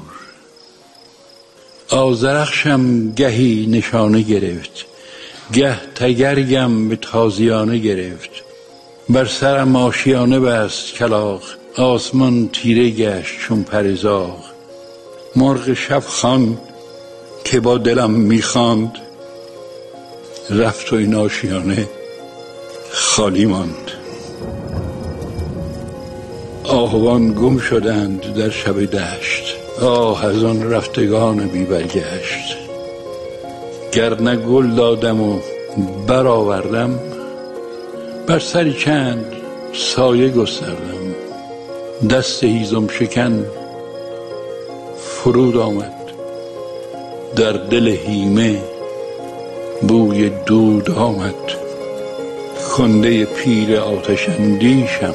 آزرخشم 1.90 3.12
گهی 3.12 3.66
نشانه 3.66 4.22
گرفت 4.22 4.86
گه 5.54 5.80
تگرگم 5.96 6.90
به 6.90 6.96
تازیانه 6.96 7.78
گرفت. 7.78 8.30
بر 9.10 9.26
سرم 9.26 9.76
آشیانه 9.76 10.40
بست 10.40 10.94
کلاق 10.94 11.44
آسمان 11.78 12.50
تیره 12.50 12.90
گشت 12.90 13.40
چون 13.40 13.64
پرزاغ 13.64 14.57
مرغ 15.38 15.74
شب 15.74 16.04
خان 16.08 16.58
که 17.44 17.60
با 17.60 17.78
دلم 17.78 18.12
می‌خواند. 18.12 18.92
رفت 20.50 20.94
و 20.94 20.96
این 20.96 21.16
آشیانه 21.16 21.88
خالی 22.92 23.46
ماند. 23.46 23.92
آهوان 26.64 27.34
گم 27.34 27.58
شدند 27.58 28.34
در 28.34 28.50
شب 28.50 28.86
دشت. 28.86 29.56
آه 29.82 30.26
از 30.26 30.44
آن 30.44 30.72
رفتگان 30.72 31.48
بی 31.48 31.64
برگشت. 31.64 32.58
گر 33.92 34.22
نه 34.22 34.36
گل 34.36 34.76
دادم 34.76 35.22
و 35.22 35.40
برآوردم 36.08 37.00
بر 38.28 38.40
سری 38.40 38.74
چند 38.74 39.26
سایه 39.74 40.30
گستردم. 40.30 41.16
دست 42.10 42.44
هیزم 42.44 42.88
شکن 42.88 43.46
فرود 45.28 45.58
آمد. 45.58 45.94
در 47.36 47.52
دل 47.52 47.88
هیمه 47.88 48.62
بوی 49.88 50.30
دود 50.30 50.92
آمد. 50.92 51.34
کنده 52.78 53.26
پیر 53.26 53.80
آتش 53.80 54.30
اندیشم 54.30 55.14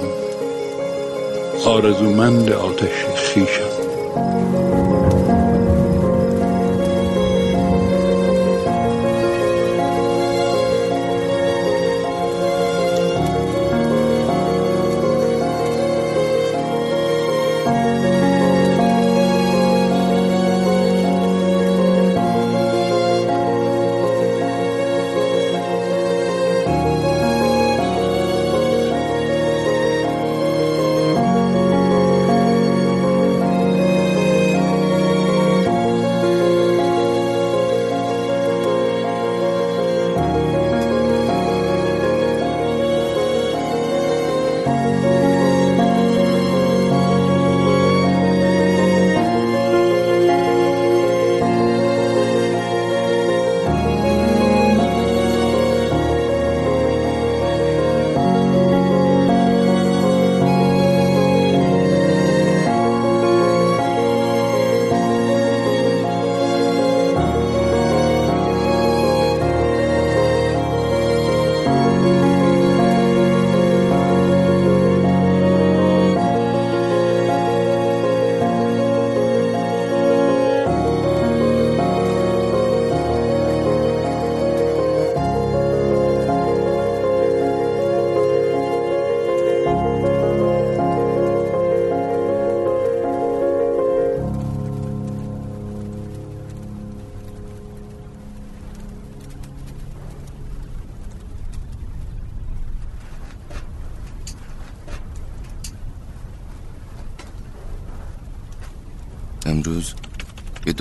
آرزومند 1.65 2.53
آتش 2.53 3.05
خیشم 3.17 3.62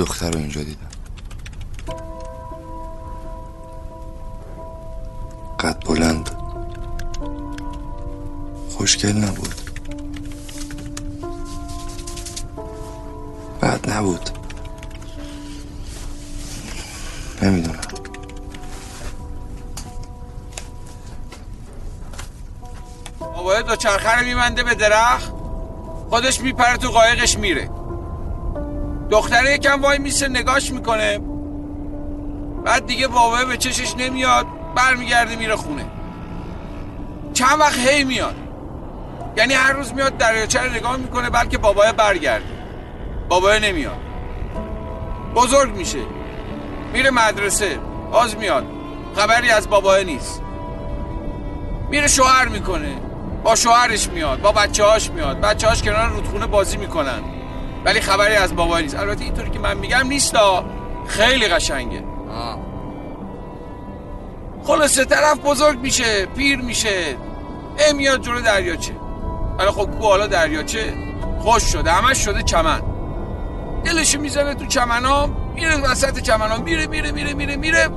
دختر 0.02 0.32
رو 0.32 0.40
اینجا 0.40 0.64
دیدم. 0.64 0.88
قد 5.60 5.86
بلند. 5.86 6.30
خوشگل 8.70 9.12
نبود. 9.12 9.56
بد 13.62 13.90
نبود. 13.90 14.30
نمی‌دونم. 17.42 17.80
بابا 23.20 23.62
دو 23.62 23.76
چرخه 23.76 24.20
رو 24.20 24.26
میبنده 24.26 24.64
به 24.64 24.76
درخت. 24.76 25.32
خودش 26.10 26.42
میپره 26.42 26.78
تو 26.78 26.90
قایقش 26.90 27.38
میره. 27.38 27.81
دختره 29.12 29.54
یکم 29.54 29.82
وای 29.82 29.98
میسه 29.98 30.28
نگاش 30.28 30.72
می‌کنه. 30.72 31.20
بعد 32.66 32.86
دیگه 32.86 33.08
بابا 33.08 33.46
به 33.46 33.58
چشش 33.58 33.96
نمیاد 33.98 34.46
برمیگرده 34.76 35.36
میره 35.36 35.56
خونه. 35.56 35.86
چند 37.34 37.60
وقت 37.60 37.78
هی 37.88 38.04
میاد. 38.04 38.36
یعنی 39.38 39.54
هر 39.54 39.74
روز 39.74 39.94
میاد 39.94 40.18
دریاچه 40.18 40.62
رو 40.62 40.72
نگاه 40.72 40.98
می‌کنه 40.98 41.30
بلکه 41.30 41.58
بابای 41.58 41.92
برگرده. 41.92 42.46
بابای 43.30 43.60
نمیاد. 43.60 43.98
بزرگ 45.36 45.76
میشه. 45.76 46.00
میره 46.94 47.10
مدرسه 47.10 47.80
باز 48.12 48.38
میاد. 48.38 48.66
خبری 49.16 49.50
از 49.50 49.70
بابای 49.70 50.04
نیست. 50.04 50.42
میره 51.90 52.08
شوهر 52.08 52.48
می‌کنه. 52.48 52.96
با 53.44 53.56
شوهرش 53.56 54.10
میاد 54.10 54.42
با 54.42 54.52
بچه 54.52 54.84
هاش 54.84 55.10
میاد. 55.10 55.42
بچه 55.42 55.68
هاش 55.68 55.84
کنار 55.84 56.10
رودخونه 56.10 56.48
بازی 56.48 56.78
می‌کنن. 56.78 57.22
ولی 57.86 58.02
خبری 58.02 58.36
از 58.36 58.56
بابای 58.56 58.84
نیست. 58.84 59.00
البته 59.00 59.24
اینطوری 59.24 59.50
که 59.50 59.60
من 59.60 59.78
میگم 59.78 60.08
نیستا. 60.08 60.66
خیلی 61.08 61.48
قشنگه. 61.48 62.04
خلاصه 64.64 65.06
طرف 65.06 65.40
بزرگ 65.40 65.80
میشه 65.80 66.26
پیر 66.26 66.62
میشه. 66.62 67.18
ای 67.88 67.94
میاد 67.94 68.22
جلو 68.22 68.42
دریاچه 68.42 68.94
ولی 69.60 69.68
خب 69.68 69.92
کو 70.00 70.06
حالا 70.06 70.28
دریاچه 70.28 70.94
خوش 71.40 71.64
شده 71.64 71.92
همش 71.92 72.18
شده 72.26 72.44
چمن. 72.44 72.82
دلشو 73.84 74.20
می‌زنه 74.20 74.54
تو 74.54 74.66
چمنا 74.66 75.30
میره 75.56 75.78
وسط 75.78 76.20
چمنا 76.20 76.58
میره 76.58 76.88
میره 76.88 77.12
میره 77.12 77.34
میره 77.34 77.56
میره 77.56 77.90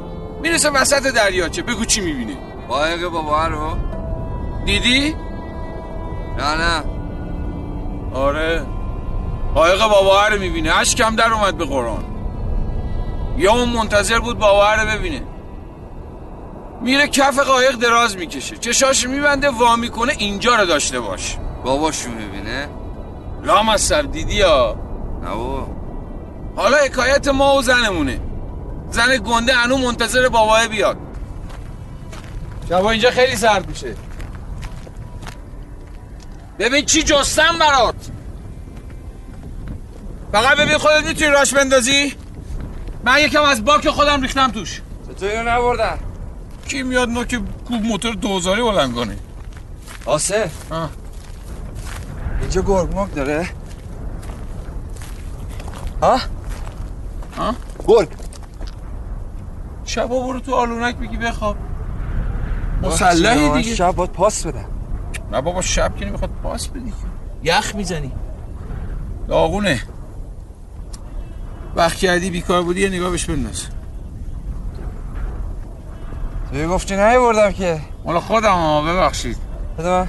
می‌رسه 0.42 0.70
وسط 0.70 1.02
دریاچه 1.02 1.62
بگو 1.62 1.84
چی 1.84 2.00
می‌بینه. 2.00 2.36
قایق 2.68 3.08
بابا 3.08 3.46
رو. 3.46 3.76
دیدی؟ 4.64 5.16
نه 6.38 6.54
نه. 6.54 6.84
آره. 8.14 8.66
قایق 9.54 9.78
بابا 9.78 10.28
رو 10.28 10.38
می‌بینه. 10.38 10.84
کم 10.84 11.16
در 11.16 11.32
اومد 11.32 11.58
به 11.58 11.64
قرآن. 11.64 12.04
یا 13.36 13.52
اون 13.52 13.68
منتظر 13.68 14.18
بود 14.18 14.38
بابا 14.38 14.74
رو 14.74 14.86
ببینه. 14.86 15.22
میره 16.82 17.08
کف 17.08 17.38
قایق 17.38 17.76
دراز 17.76 18.16
می‌کشه. 18.16 18.56
چشاش 18.56 19.06
میبنده 19.06 19.50
وا 19.50 19.76
می‌کنه 19.76 20.14
اینجا 20.18 20.54
رو 20.54 20.66
داشته 20.66 21.00
باش. 21.00 21.36
باباشو 21.64 22.10
می‌بینه؟ 22.10 22.68
لام 23.42 23.68
از 23.68 23.80
سر 23.80 24.02
دیدی 24.02 24.34
یا؟ 24.34 24.76
نه 25.22 25.30
بابا. 25.30 25.66
حالا 26.56 26.76
حکایت 26.76 27.28
ما 27.28 27.54
و 27.54 27.62
زنمونه. 27.62 28.20
زن 28.90 29.16
گنده 29.16 29.56
انو 29.56 29.76
منتظر 29.76 30.28
بابای 30.28 30.68
بیاد. 30.68 30.96
شبا 32.68 32.90
اینجا 32.90 33.10
خیلی 33.10 33.36
سرد 33.36 33.68
میشه. 33.68 33.96
ببین 36.58 36.84
چی 36.84 37.02
جستم 37.02 37.58
برات. 37.60 37.94
فقط 40.34 40.56
ببین 40.56 40.78
خودت 40.78 41.04
می‌تونی 41.06 41.30
راش 41.30 41.54
بندازی؟ 41.54 42.14
من 43.04 43.18
یکم 43.18 43.42
از 43.42 43.64
باک 43.64 43.88
خودم 43.88 44.22
ریختم 44.22 44.50
توش. 44.50 44.80
تو 45.20 45.26
اینو 45.26 45.50
نبردن 45.50 45.98
کی 46.68 46.82
میاد 46.82 47.08
نوک 47.08 47.40
کوب 47.68 47.82
موتور 47.82 48.14
دوزاری 48.14 48.62
بلند 48.62 48.94
کنه؟ 48.94 49.16
آسه 50.06 50.50
اینجا 52.40 52.62
گرگ 52.62 53.14
داره؟ 53.14 53.48
ها 56.02 56.18
ها 57.36 57.54
گرگ. 57.86 58.08
شبا 59.84 60.26
برو 60.26 60.40
تو 60.40 60.54
آلونک 60.54 60.96
بگی 60.96 61.16
بخواب. 61.16 61.56
مسلحی 62.82 63.62
دیگه. 63.62 63.74
شب 63.74 63.92
باید 63.92 64.12
پاس 64.12 64.46
بدم 64.46 64.68
نه 65.32 65.40
بابا 65.40 65.62
شب 65.62 65.96
که 65.96 66.04
نمی‌خواد 66.04 66.30
پاس 66.42 66.68
بدی 66.68 66.92
یخ 67.42 67.74
می‌زنی. 67.74 68.12
داغونه 69.28 69.82
وقت 71.76 71.96
کردی 71.96 72.30
بیکار 72.30 72.62
بودی 72.62 72.80
یه 72.80 72.88
نگاه 72.88 73.10
بهش 73.10 73.24
بنداز. 73.24 73.66
توی 76.50 76.66
گفتی 76.66 76.96
نه 76.96 77.18
بردم 77.18 77.52
که. 77.52 77.80
مالا 78.04 78.20
خودم 78.20 78.54
ها 78.54 78.82
ببخشید. 78.82 79.36
بده 79.78 79.88
من. 79.88 80.08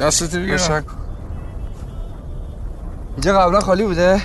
دستتو 0.00 0.38
بگیرم 0.38 0.84
اینجا 3.12 3.38
قبلا 3.38 3.60
خالی 3.60 3.84
بوده؟ 3.84 4.22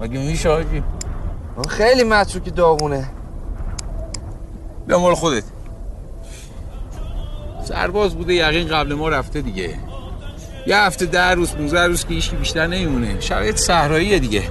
مگه 0.00 0.18
میشه 0.18 0.48
آجی؟ 0.48 0.82
خیلی 1.68 2.04
متروکی 2.04 2.50
داغونه. 2.50 3.10
به 4.86 4.96
مال 4.96 5.14
خودت. 5.14 5.44
سرباز 7.64 8.14
بوده 8.14 8.34
یقین 8.34 8.68
قبل 8.68 8.94
ما 8.94 9.08
رفته 9.08 9.40
دیگه. 9.40 9.78
یه 10.66 10.76
هفته 10.76 11.06
ده 11.06 11.30
روز 11.30 11.52
15 11.52 11.86
روز 11.86 12.04
که 12.04 12.14
ایشکی 12.14 12.36
بیشتر 12.36 12.66
نمیمونه. 12.66 13.20
شرایط 13.20 13.56
صحراییه 13.56 14.18
دیگه. 14.18 14.42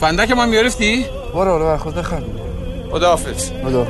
فندک 0.00 0.30
ما 0.30 0.46
میارفتی؟ 0.46 1.06
برو 1.34 1.58
برو 1.58 1.76
خود 1.76 1.94
بخواه 1.94 2.20
خدا 2.92 3.08
حافظ 3.08 3.50
خدا 3.64 3.86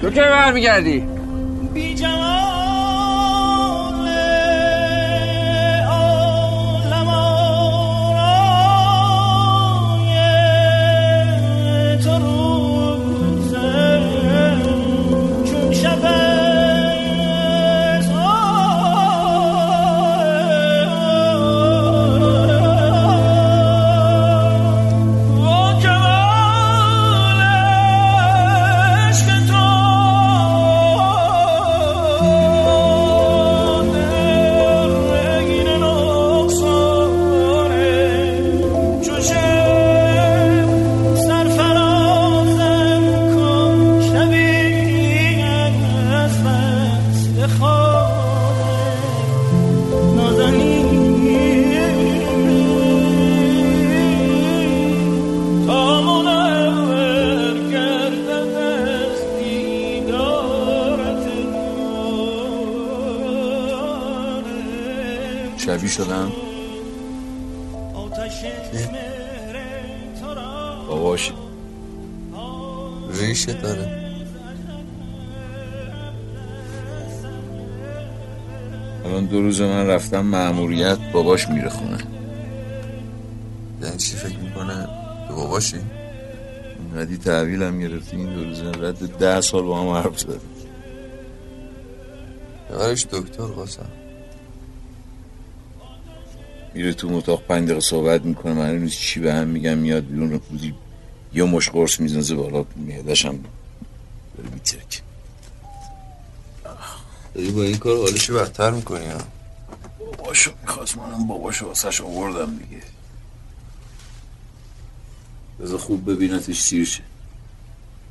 تو 0.00 0.10
که 0.10 0.20
برمیگردی؟ 0.20 1.04
بی 1.74 1.94
باباش 81.40 81.48
میره 81.48 81.68
خونه. 81.68 81.98
یعنی 83.82 83.96
چی 83.96 84.16
فکر 84.16 84.38
می‌کنه؟ 84.38 84.88
به 85.28 85.34
باباشی؟ 85.34 85.80
ندی 86.96 87.16
تحویل 87.16 87.62
هم 87.62 87.80
گرفتی 87.80 88.16
این 88.16 88.34
دو 88.34 88.44
روز 88.44 88.62
رد 88.62 89.18
ده 89.18 89.40
سال 89.40 89.62
با 89.62 89.80
هم 89.80 89.88
حرف 89.88 90.20
زد 90.20 90.40
یارش 92.70 93.06
دکتر 93.06 93.42
قاسم. 93.42 93.86
میره 96.74 96.92
تو 96.92 97.14
اتاق 97.14 97.42
پنج 97.42 97.64
دقیقه 97.64 97.80
صحبت 97.80 98.24
می‌کنه 98.24 98.52
من 98.52 98.80
روز 98.80 98.92
چی 98.92 99.20
به 99.20 99.34
هم 99.34 99.48
میگم 99.48 99.78
میاد 99.78 100.06
بیرون 100.06 100.40
روزی 100.50 100.74
یه 101.34 101.44
مش 101.44 101.70
قرص 101.70 102.00
میزنزه 102.00 102.34
بالا 102.34 102.64
میادش 102.76 103.26
هم 103.26 103.44
داره 104.36 104.50
میترک 104.54 105.02
داری 107.34 107.50
با 107.50 107.62
این 107.62 107.78
کار 107.78 107.96
حالشو 107.96 108.34
بدتر 108.34 108.70
می‌کنی 108.70 109.06
ها؟ 109.06 109.39
باباشو 110.30 110.52
می‌خواست 110.62 110.96
منم 110.96 111.26
باباشو 111.26 111.66
واسش 111.66 112.00
آوردم 112.00 112.56
دیگه. 112.56 112.82
بذار 115.60 115.78
خوب 115.78 116.10
ببینتش 116.10 116.60
سیر 116.60 116.84
شه. 116.84 117.02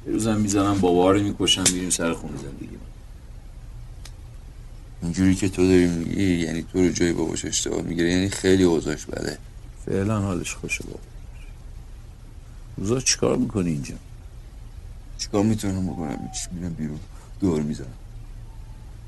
یه 0.07 0.13
روزم 0.13 0.38
می‌زنم 0.38 0.80
بابا 0.80 1.11
رو 1.11 1.24
می‌کشم 1.24 1.63
میریم 1.74 1.89
سر 1.89 2.13
خونه 2.13 2.38
زندگی 2.38 2.78
اینجوری 5.01 5.36
که 5.36 5.49
تو 5.49 5.67
داری 5.67 5.88
میگی 5.88 6.36
یعنی 6.36 6.63
تو 6.63 6.80
رو 6.80 6.89
جای 6.89 7.13
باباش 7.13 7.45
اشتباه 7.45 7.82
می‌گیره 7.82 8.11
یعنی 8.11 8.30
خیلی 8.30 8.63
اوضاعش 8.63 9.05
بده. 9.05 9.38
فعلا 9.86 10.20
حالش 10.20 10.53
خوشه 10.53 10.84
بابا. 10.84 10.99
روزا 12.78 12.99
چیکار 12.99 13.38
می‌کنی 13.38 13.70
اینجا؟ 13.70 13.95
چیکار 15.17 15.43
می‌تونم 15.43 15.88
بکنم؟ 15.88 16.32
میرم 16.51 16.74
بیرون؟ 16.74 16.99
دور 17.39 17.61
می‌زنم. 17.61 17.88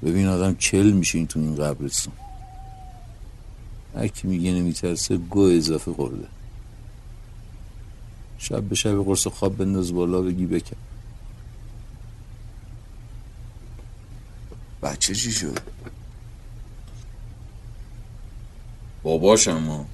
ببین 0.03 0.27
آدم 0.27 0.55
چل 0.55 0.91
میشین 0.91 1.27
تو 1.27 1.39
این 1.39 1.55
قبرستون 1.55 2.13
هر 3.95 4.07
کی 4.07 4.27
میگه 4.27 4.51
نمیترسه 4.51 5.17
گو 5.17 5.41
اضافه 5.41 5.93
خورده. 5.93 6.27
شب 8.37 8.61
به 8.61 8.75
شب 8.75 9.03
قرص 9.03 9.27
خواب 9.27 9.57
بنداز 9.57 9.93
بالا 9.93 10.21
بگی 10.21 10.45
بکن. 10.45 10.77
بچه 14.83 15.15
چی 15.15 15.31
شد؟ 15.31 15.57
باباش 19.03 19.47
اما 19.47 19.85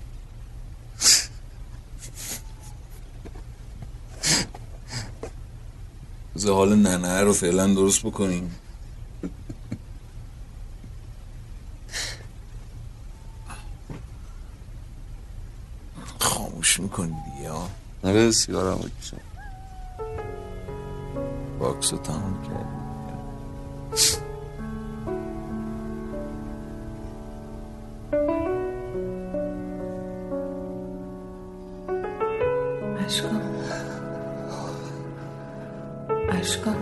حال 6.46 6.76
ننه 6.76 7.22
رو 7.22 7.34
فعلا 7.34 7.68
درست 7.68 8.06
بکنیم. 8.06 8.56
خاموش 16.68 16.80
می‌کنی 16.80 17.16
دیگه 17.36 17.50
ها 17.52 17.70
آره 18.04 18.32
سیگارم 18.32 18.78
بکشم 18.78 19.18
باکس 21.60 21.94
رو 21.94 22.00
تمام 22.00 22.44
کردی. 22.44 22.78
اشکان 33.06 33.42
اشکان 36.30 36.78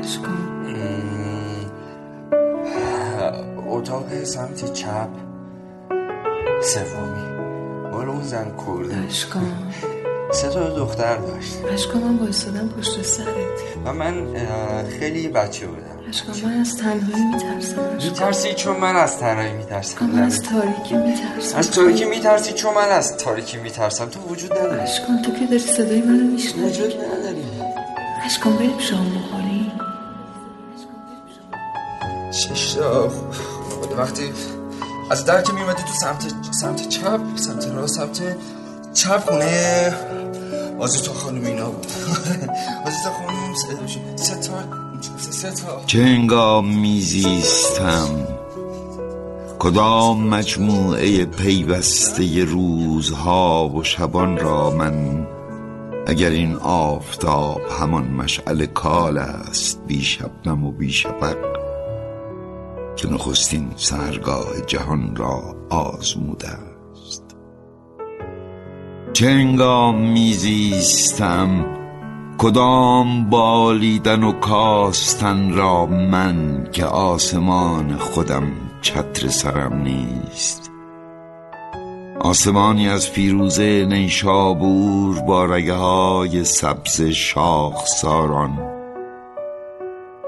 اشکان 0.00 0.38
اتاق 3.68 4.24
سمت 4.24 4.72
چپ. 4.72 5.31
سومی 6.62 7.32
مال 7.92 8.08
اون 8.08 8.22
زن 8.22 8.52
کرده 8.66 8.96
اشکان 9.06 9.72
سه 10.32 10.48
تا 10.48 10.70
دختر 10.70 11.16
داشت 11.16 11.64
اشکان 11.72 12.02
من 12.02 12.16
بایستادم 12.16 12.68
پشت 12.68 13.02
سرت 13.02 13.26
و 13.84 13.92
من 13.92 14.26
خیلی 14.98 15.28
بچه 15.28 15.66
بودم 15.66 16.08
اشکان 16.08 16.34
من 16.44 16.60
از 16.60 16.76
تنهایی 16.76 17.24
میترسم 17.24 17.94
میترسی 17.94 18.54
چون 18.54 18.76
من 18.76 18.96
از 18.96 19.18
تنهایی 19.18 19.52
میترسم 19.52 20.06
من 20.06 20.22
از 20.22 20.42
تاریکی 20.42 20.94
میترسم 20.94 21.58
از 21.58 21.70
تاریکی 21.70 22.04
میترسی 22.04 22.52
چون 22.52 22.74
من 22.74 22.88
از 22.88 23.16
تاریکی 23.16 23.56
میترسم 23.56 24.08
تو 24.08 24.20
وجود 24.20 24.52
نداری 24.52 24.80
اشکان 24.80 25.22
تو 25.22 25.32
که 25.32 25.46
داری 25.46 25.58
صدای 25.58 26.02
منو 26.02 26.24
میشنوی 26.24 26.70
وجود 26.70 26.94
نداری 26.94 27.44
اشکان 28.24 28.56
بریم 28.56 28.78
شام 28.78 29.10
بخوریم 29.10 29.72
ششتا 32.32 33.08
خود 33.08 33.98
وقتی 33.98 34.32
از 35.12 35.24
در 35.24 35.42
که 35.42 35.52
میومدی 35.52 35.82
تو 35.82 35.92
سمت 36.00 36.34
سمت 36.60 36.88
چپ 36.88 37.20
سمت 37.36 37.66
راست 37.66 37.94
سمت 37.96 38.36
چپ 38.94 39.30
خونه 39.30 39.94
آزیتا 40.78 41.12
خانم 41.12 41.44
اینا 41.44 41.70
بود. 41.70 41.86
آزیتا 42.86 43.10
خانم 43.12 43.54
سه- 44.16 44.34
تا 44.34 44.64
سه 45.30 45.50
تا 45.50 45.82
چه 45.86 46.02
هنگام 46.02 46.68
میزیستم؟ 46.68 48.08
کدام 49.58 50.28
مجموعه 50.28 51.24
پیوسته 51.24 52.44
روزها 52.44 53.68
و 53.68 53.84
شبان 53.84 54.38
را 54.38 54.70
من 54.70 55.26
اگر 56.06 56.30
این 56.30 56.56
آفتاب 56.56 57.60
همان 57.80 58.04
مشعل 58.04 58.66
کال 58.66 59.18
است 59.18 59.80
بی 59.86 60.02
شبنم 60.02 60.64
و 60.64 60.72
بی 60.72 60.92
شفق 60.92 61.61
که 63.02 63.08
نخستین 63.08 63.70
سرگاه 63.76 64.60
جهان 64.66 65.16
را 65.16 65.56
آزموده 65.70 66.48
است. 66.48 67.36
چه 69.12 69.26
هنگام 69.26 70.00
میزیستم 70.00 71.66
کدام 72.38 73.30
بالیدن 73.30 74.22
و 74.22 74.32
کاستن 74.32 75.52
را 75.52 75.86
من 75.86 76.68
که 76.72 76.84
آسمان 76.84 77.96
خودم 77.96 78.52
چتر 78.82 79.28
سرم 79.28 79.82
نیست؟ 79.82 80.70
آسمانی 82.20 82.88
از 82.88 83.08
فیروزه 83.08 83.86
نیشابور 83.88 85.20
با 85.20 85.44
رگه 85.44 85.74
های 85.74 86.44
سبز 86.44 87.02
شاخساران 87.02 88.71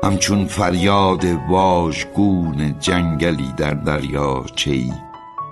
همچون 0.05 0.45
فریاد 0.45 1.25
واژگون 1.49 2.79
جنگلی 2.81 3.53
در 3.57 3.75
دریاچه‌ای 3.75 4.93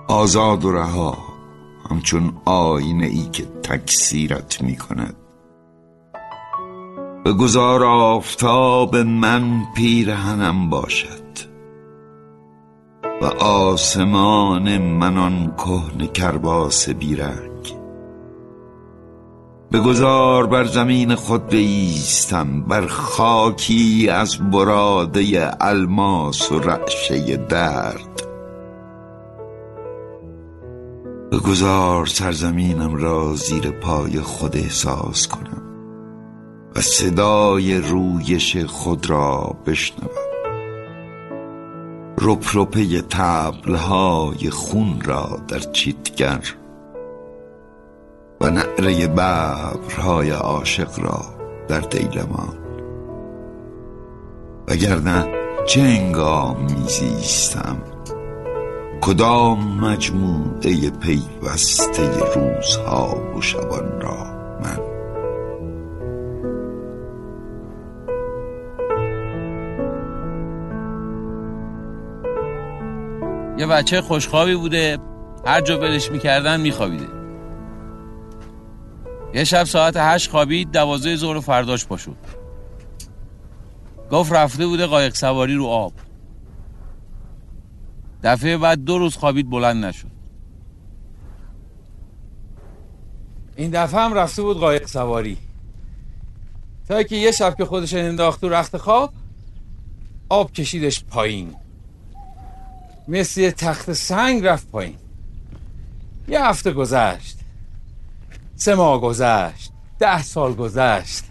آزاد 0.07 0.65
و 0.65 0.71
رها 0.71 1.17
همچون 1.89 2.33
آینه 2.45 3.05
ای 3.05 3.25
که 3.31 3.45
تکثیرت 3.63 4.61
می 4.61 4.75
کند 4.75 5.15
بگذار 7.25 7.83
آفتاب 7.83 8.95
من 8.95 9.63
پیرهنم 9.75 10.69
باشد 10.69 11.23
و 13.21 13.25
آسمان 13.43 14.77
من 14.77 15.17
آن 15.17 15.53
کهن 15.57 16.07
کرباس 16.07 16.89
بیرنگ. 16.89 17.52
بگذار 19.73 20.47
بر 20.47 20.63
زمین 20.63 21.15
خود 21.15 21.47
بایستم 21.47 22.61
بر 22.61 22.87
خاکی 22.87 24.09
از 24.09 24.37
براده 24.51 25.51
الماس 25.61 26.51
و 26.51 26.59
رعشه 26.59 27.37
درد. 27.37 28.23
بگذار 31.31 32.05
سرزمینم 32.05 32.95
را 32.95 33.33
زیر 33.35 33.71
پای 33.71 34.21
خود 34.21 34.57
احساس 34.57 35.27
کنم 35.27 35.63
و 36.75 36.81
صدای 36.81 37.77
رویش 37.77 38.57
خود 38.57 39.09
را 39.09 39.55
بشنوم. 39.65 40.09
رپرپه 42.21 43.01
تبلهای 43.01 44.49
خون 44.49 45.01
را 45.01 45.39
در 45.47 45.59
چیتگر 45.59 46.62
و 48.43 48.49
نعره 48.49 49.07
ببرهای 49.07 50.29
عاشق 50.29 50.99
را 50.99 51.21
در 51.67 51.79
دیلمان 51.79 52.57
وگرنه 54.67 55.27
چه 55.67 55.81
انگام 55.81 56.57
میزیستم؟ 56.63 57.77
کدام 59.01 59.79
مجموعه 59.79 60.89
پیوسته 60.89 62.09
روزها 62.35 63.17
و 63.37 63.41
شبان 63.41 64.01
را 64.01 64.17
من؟ 64.63 64.79
یه 73.57 73.67
بچه 73.67 74.01
خوشخوابی 74.01 74.55
بوده 74.55 74.97
هر 75.45 75.61
جا 75.61 75.79
ولش 75.79 76.11
می‌کردن 76.11 76.61
میخوابیده. 76.61 77.22
یه 79.33 79.43
شب 79.43 79.63
ساعت 79.63 79.93
هشت 79.97 80.29
خوابید 80.29 80.71
دوازده 80.71 81.15
ظهر 81.15 81.39
فرداش 81.39 81.85
پا 81.85 81.97
شد 81.97 82.17
گفت 84.11 84.31
رفته 84.31 84.67
بوده 84.67 84.85
قایق 84.85 85.15
سواری 85.15 85.55
رو 85.55 85.65
آب. 85.65 85.93
دفعه 88.23 88.57
بعد 88.57 88.83
دو 88.83 88.97
روز 88.97 89.15
خوابید 89.15 89.49
بلند 89.49 89.85
نشد. 89.85 90.07
این 93.55 93.71
دفعه 93.71 94.01
هم 94.01 94.13
رفته 94.13 94.41
بود 94.41 94.57
قایق 94.57 94.87
سواری. 94.87 95.37
تا 96.87 97.03
که 97.03 97.15
یه 97.15 97.31
شب 97.31 97.55
که 97.57 97.65
خودش 97.65 97.93
انداخت 97.93 98.41
تو 98.41 98.49
رخت 98.49 98.77
خواب 98.77 99.13
آب 100.29 100.51
کشیدش 100.51 101.03
پایین. 101.03 101.55
مثل 103.07 103.51
تخت 103.51 103.93
سنگ 103.93 104.45
رفت 104.45 104.67
پایین. 104.71 104.95
یه 106.27 106.45
هفته 106.45 106.71
گذشت. 106.71 107.42
سه 108.55 108.75
ماه 108.75 109.01
گذشت 109.01 109.71
ده 109.99 110.23
سال 110.23 110.53
گذشت. 110.53 111.23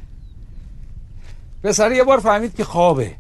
پسر 1.63 1.93
یه 1.93 2.05
بار 2.05 2.19
فهمید 2.19 2.55
که 2.55 2.65
خوابه. 2.65 3.15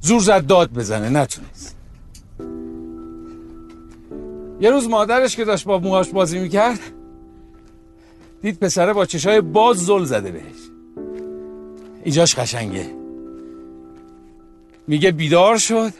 زور 0.00 0.20
زد 0.20 0.46
داد 0.46 0.72
بزنه 0.72 1.08
نتونست. 1.08 1.76
یه 4.60 4.70
روز 4.70 4.88
مادرش 4.88 5.36
که 5.36 5.44
داشت 5.44 5.64
با 5.64 5.78
موهاش 5.78 6.08
بازی 6.08 6.38
می‌کرد 6.38 6.80
دید 8.42 8.58
پسره 8.58 8.92
با 8.92 9.06
چشای 9.06 9.40
باز 9.40 9.76
زل 9.76 10.04
زده 10.04 10.30
بهش. 10.30 10.56
اینجاش 12.04 12.34
قشنگه. 12.34 12.90
میگه 14.88 15.10
بیدار 15.10 15.58
شد 15.58 15.92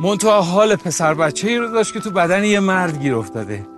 منتها 0.00 0.42
حال 0.42 0.76
پسر 0.76 1.14
بچه 1.14 1.48
ای 1.48 1.56
رو 1.56 1.68
داشت 1.68 1.92
که 1.92 2.00
تو 2.00 2.10
بدن 2.10 2.44
یه 2.44 2.60
مرد 2.60 3.02
گیر 3.02 3.14
افتاده. 3.14 3.75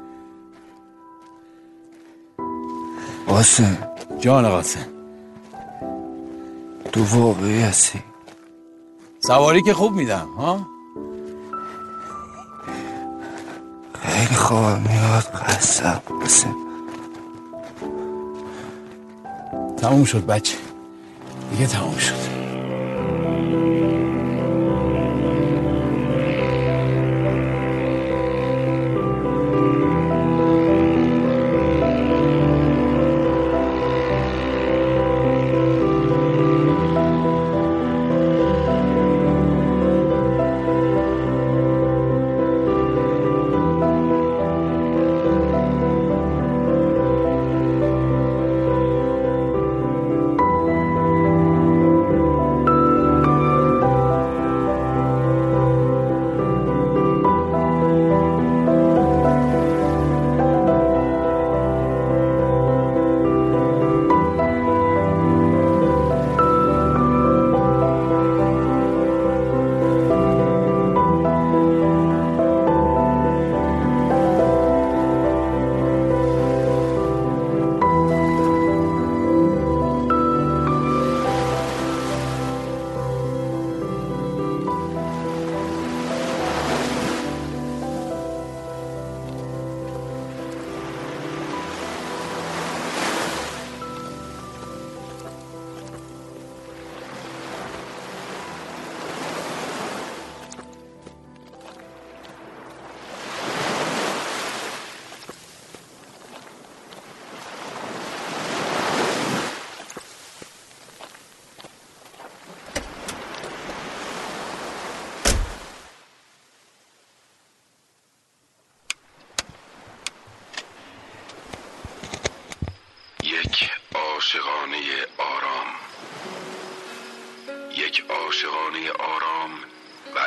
قاسم. 3.29 3.79
جان 4.19 4.49
قاسم. 4.49 4.87
تو 6.93 7.05
واقعی 7.05 7.61
هستی؟ 7.61 8.03
سواری 9.21 9.63
که 9.63 9.75
خوب 9.75 9.93
میدم 9.93 10.29
ها؟ 10.39 10.67
خیلی 14.03 14.35
خواب 14.35 14.79
میاد 14.79 15.23
قسم 15.23 16.03
قاسم 16.21 16.55
تموم 19.77 20.05
شد 20.05 20.27
بچه. 20.27 20.57
دیگه 21.51 21.67
تموم 21.67 21.97
شد. 21.97 22.39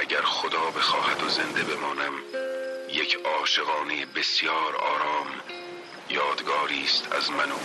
اگر 0.01 0.21
خدا 0.21 0.71
بخواهد 0.71 1.23
و 1.23 1.29
زنده 1.29 1.63
بمانم 1.63 2.13
یک 2.89 3.17
عاشقانه 3.25 4.05
بسیار 4.05 4.75
آرام 4.75 5.27
یادگاری 6.09 6.83
است 6.83 7.11
از 7.11 7.31
من 7.31 7.51
و 7.51 7.55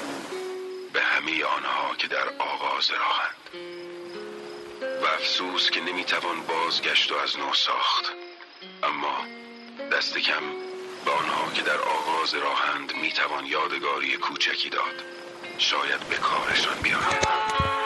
به 0.92 1.00
همه 1.00 1.44
آنها 1.44 1.94
که 1.98 2.06
در 2.06 2.28
آغاز 2.38 2.90
راهند. 2.90 3.36
و 5.02 5.06
افسوس 5.06 5.70
که 5.70 5.80
نمی‌توان 5.80 6.42
بازگشت 6.42 7.12
و 7.12 7.16
از 7.16 7.38
نو 7.38 7.54
ساخت. 7.54 8.04
اما 8.82 9.26
دست 9.92 10.18
کم 10.18 10.42
به 11.04 11.10
آنها 11.10 11.52
که 11.52 11.62
در 11.62 11.78
آغاز 11.78 12.34
راهند 12.34 12.96
می‌توان 12.96 13.46
یادگاری 13.46 14.16
کوچکی 14.16 14.68
داد. 14.68 15.02
شاید 15.58 16.00
به 16.00 16.16
کارشان 16.16 16.78
بیاید 16.82 17.85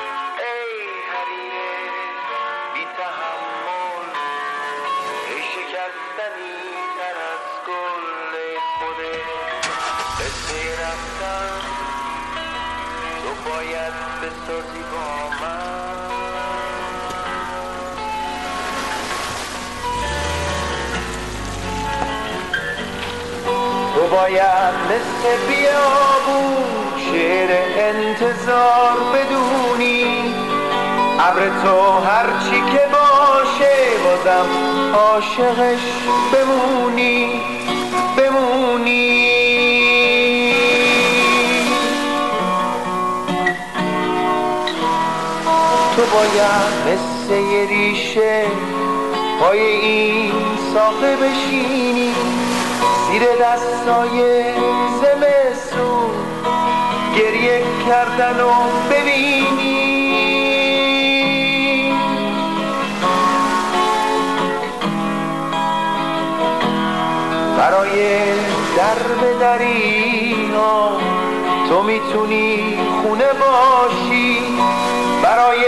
باید 24.11 24.75
مثل 24.91 25.47
بیابون 25.49 26.65
شعر 27.13 27.51
انتظار 27.79 28.97
بدونی. 29.15 30.35
ابر 31.19 31.49
تو 31.65 31.99
هرچی 31.99 32.61
که 32.73 32.89
باشه 32.93 33.77
بازم 34.05 34.47
عاشقش 34.95 35.81
بمونی. 36.33 37.41
بمونی. 38.17 39.31
تو 45.97 46.03
باید 46.03 46.73
مثل 46.87 47.35
یه 47.35 47.67
ریشه 47.69 48.45
پای 49.41 49.61
این 49.61 50.33
ساقه 50.75 51.17
بشینی. 51.17 52.30
زیر 53.11 53.23
دستای 53.23 54.45
زمستون 55.01 56.11
گریه 57.19 57.63
کردن 57.87 58.41
و 58.41 58.51
ببینی. 58.91 59.47
برای 67.59 67.99
در 68.77 69.03
به 69.21 69.35
دری 69.41 70.51
تو 71.69 71.83
می‌تونی 71.83 72.79
خونه 73.03 73.25
باشی. 73.25 74.39
برای 75.23 75.65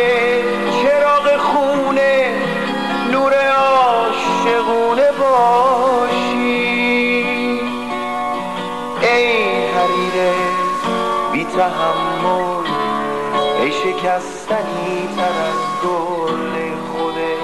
تحمل. 11.62 12.66
ای 13.60 13.72
شکستنی 13.72 15.08
تر 15.16 15.22
از 15.22 15.84
گل 15.84 16.76
خوده 16.76 17.36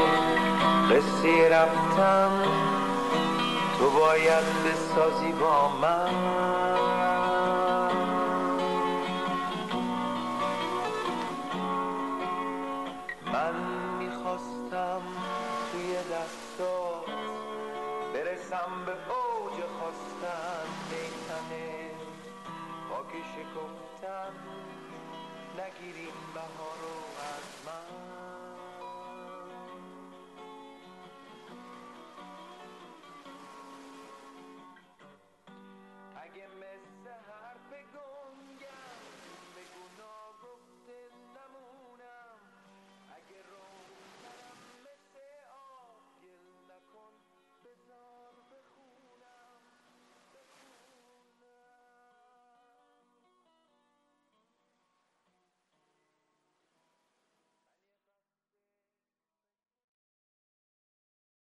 قصه 0.90 1.48
رفتن. 1.48 2.42
تو 3.78 3.90
باید 3.90 4.44
بسازی 4.64 5.32
با 5.32 5.68
من. 5.82 6.97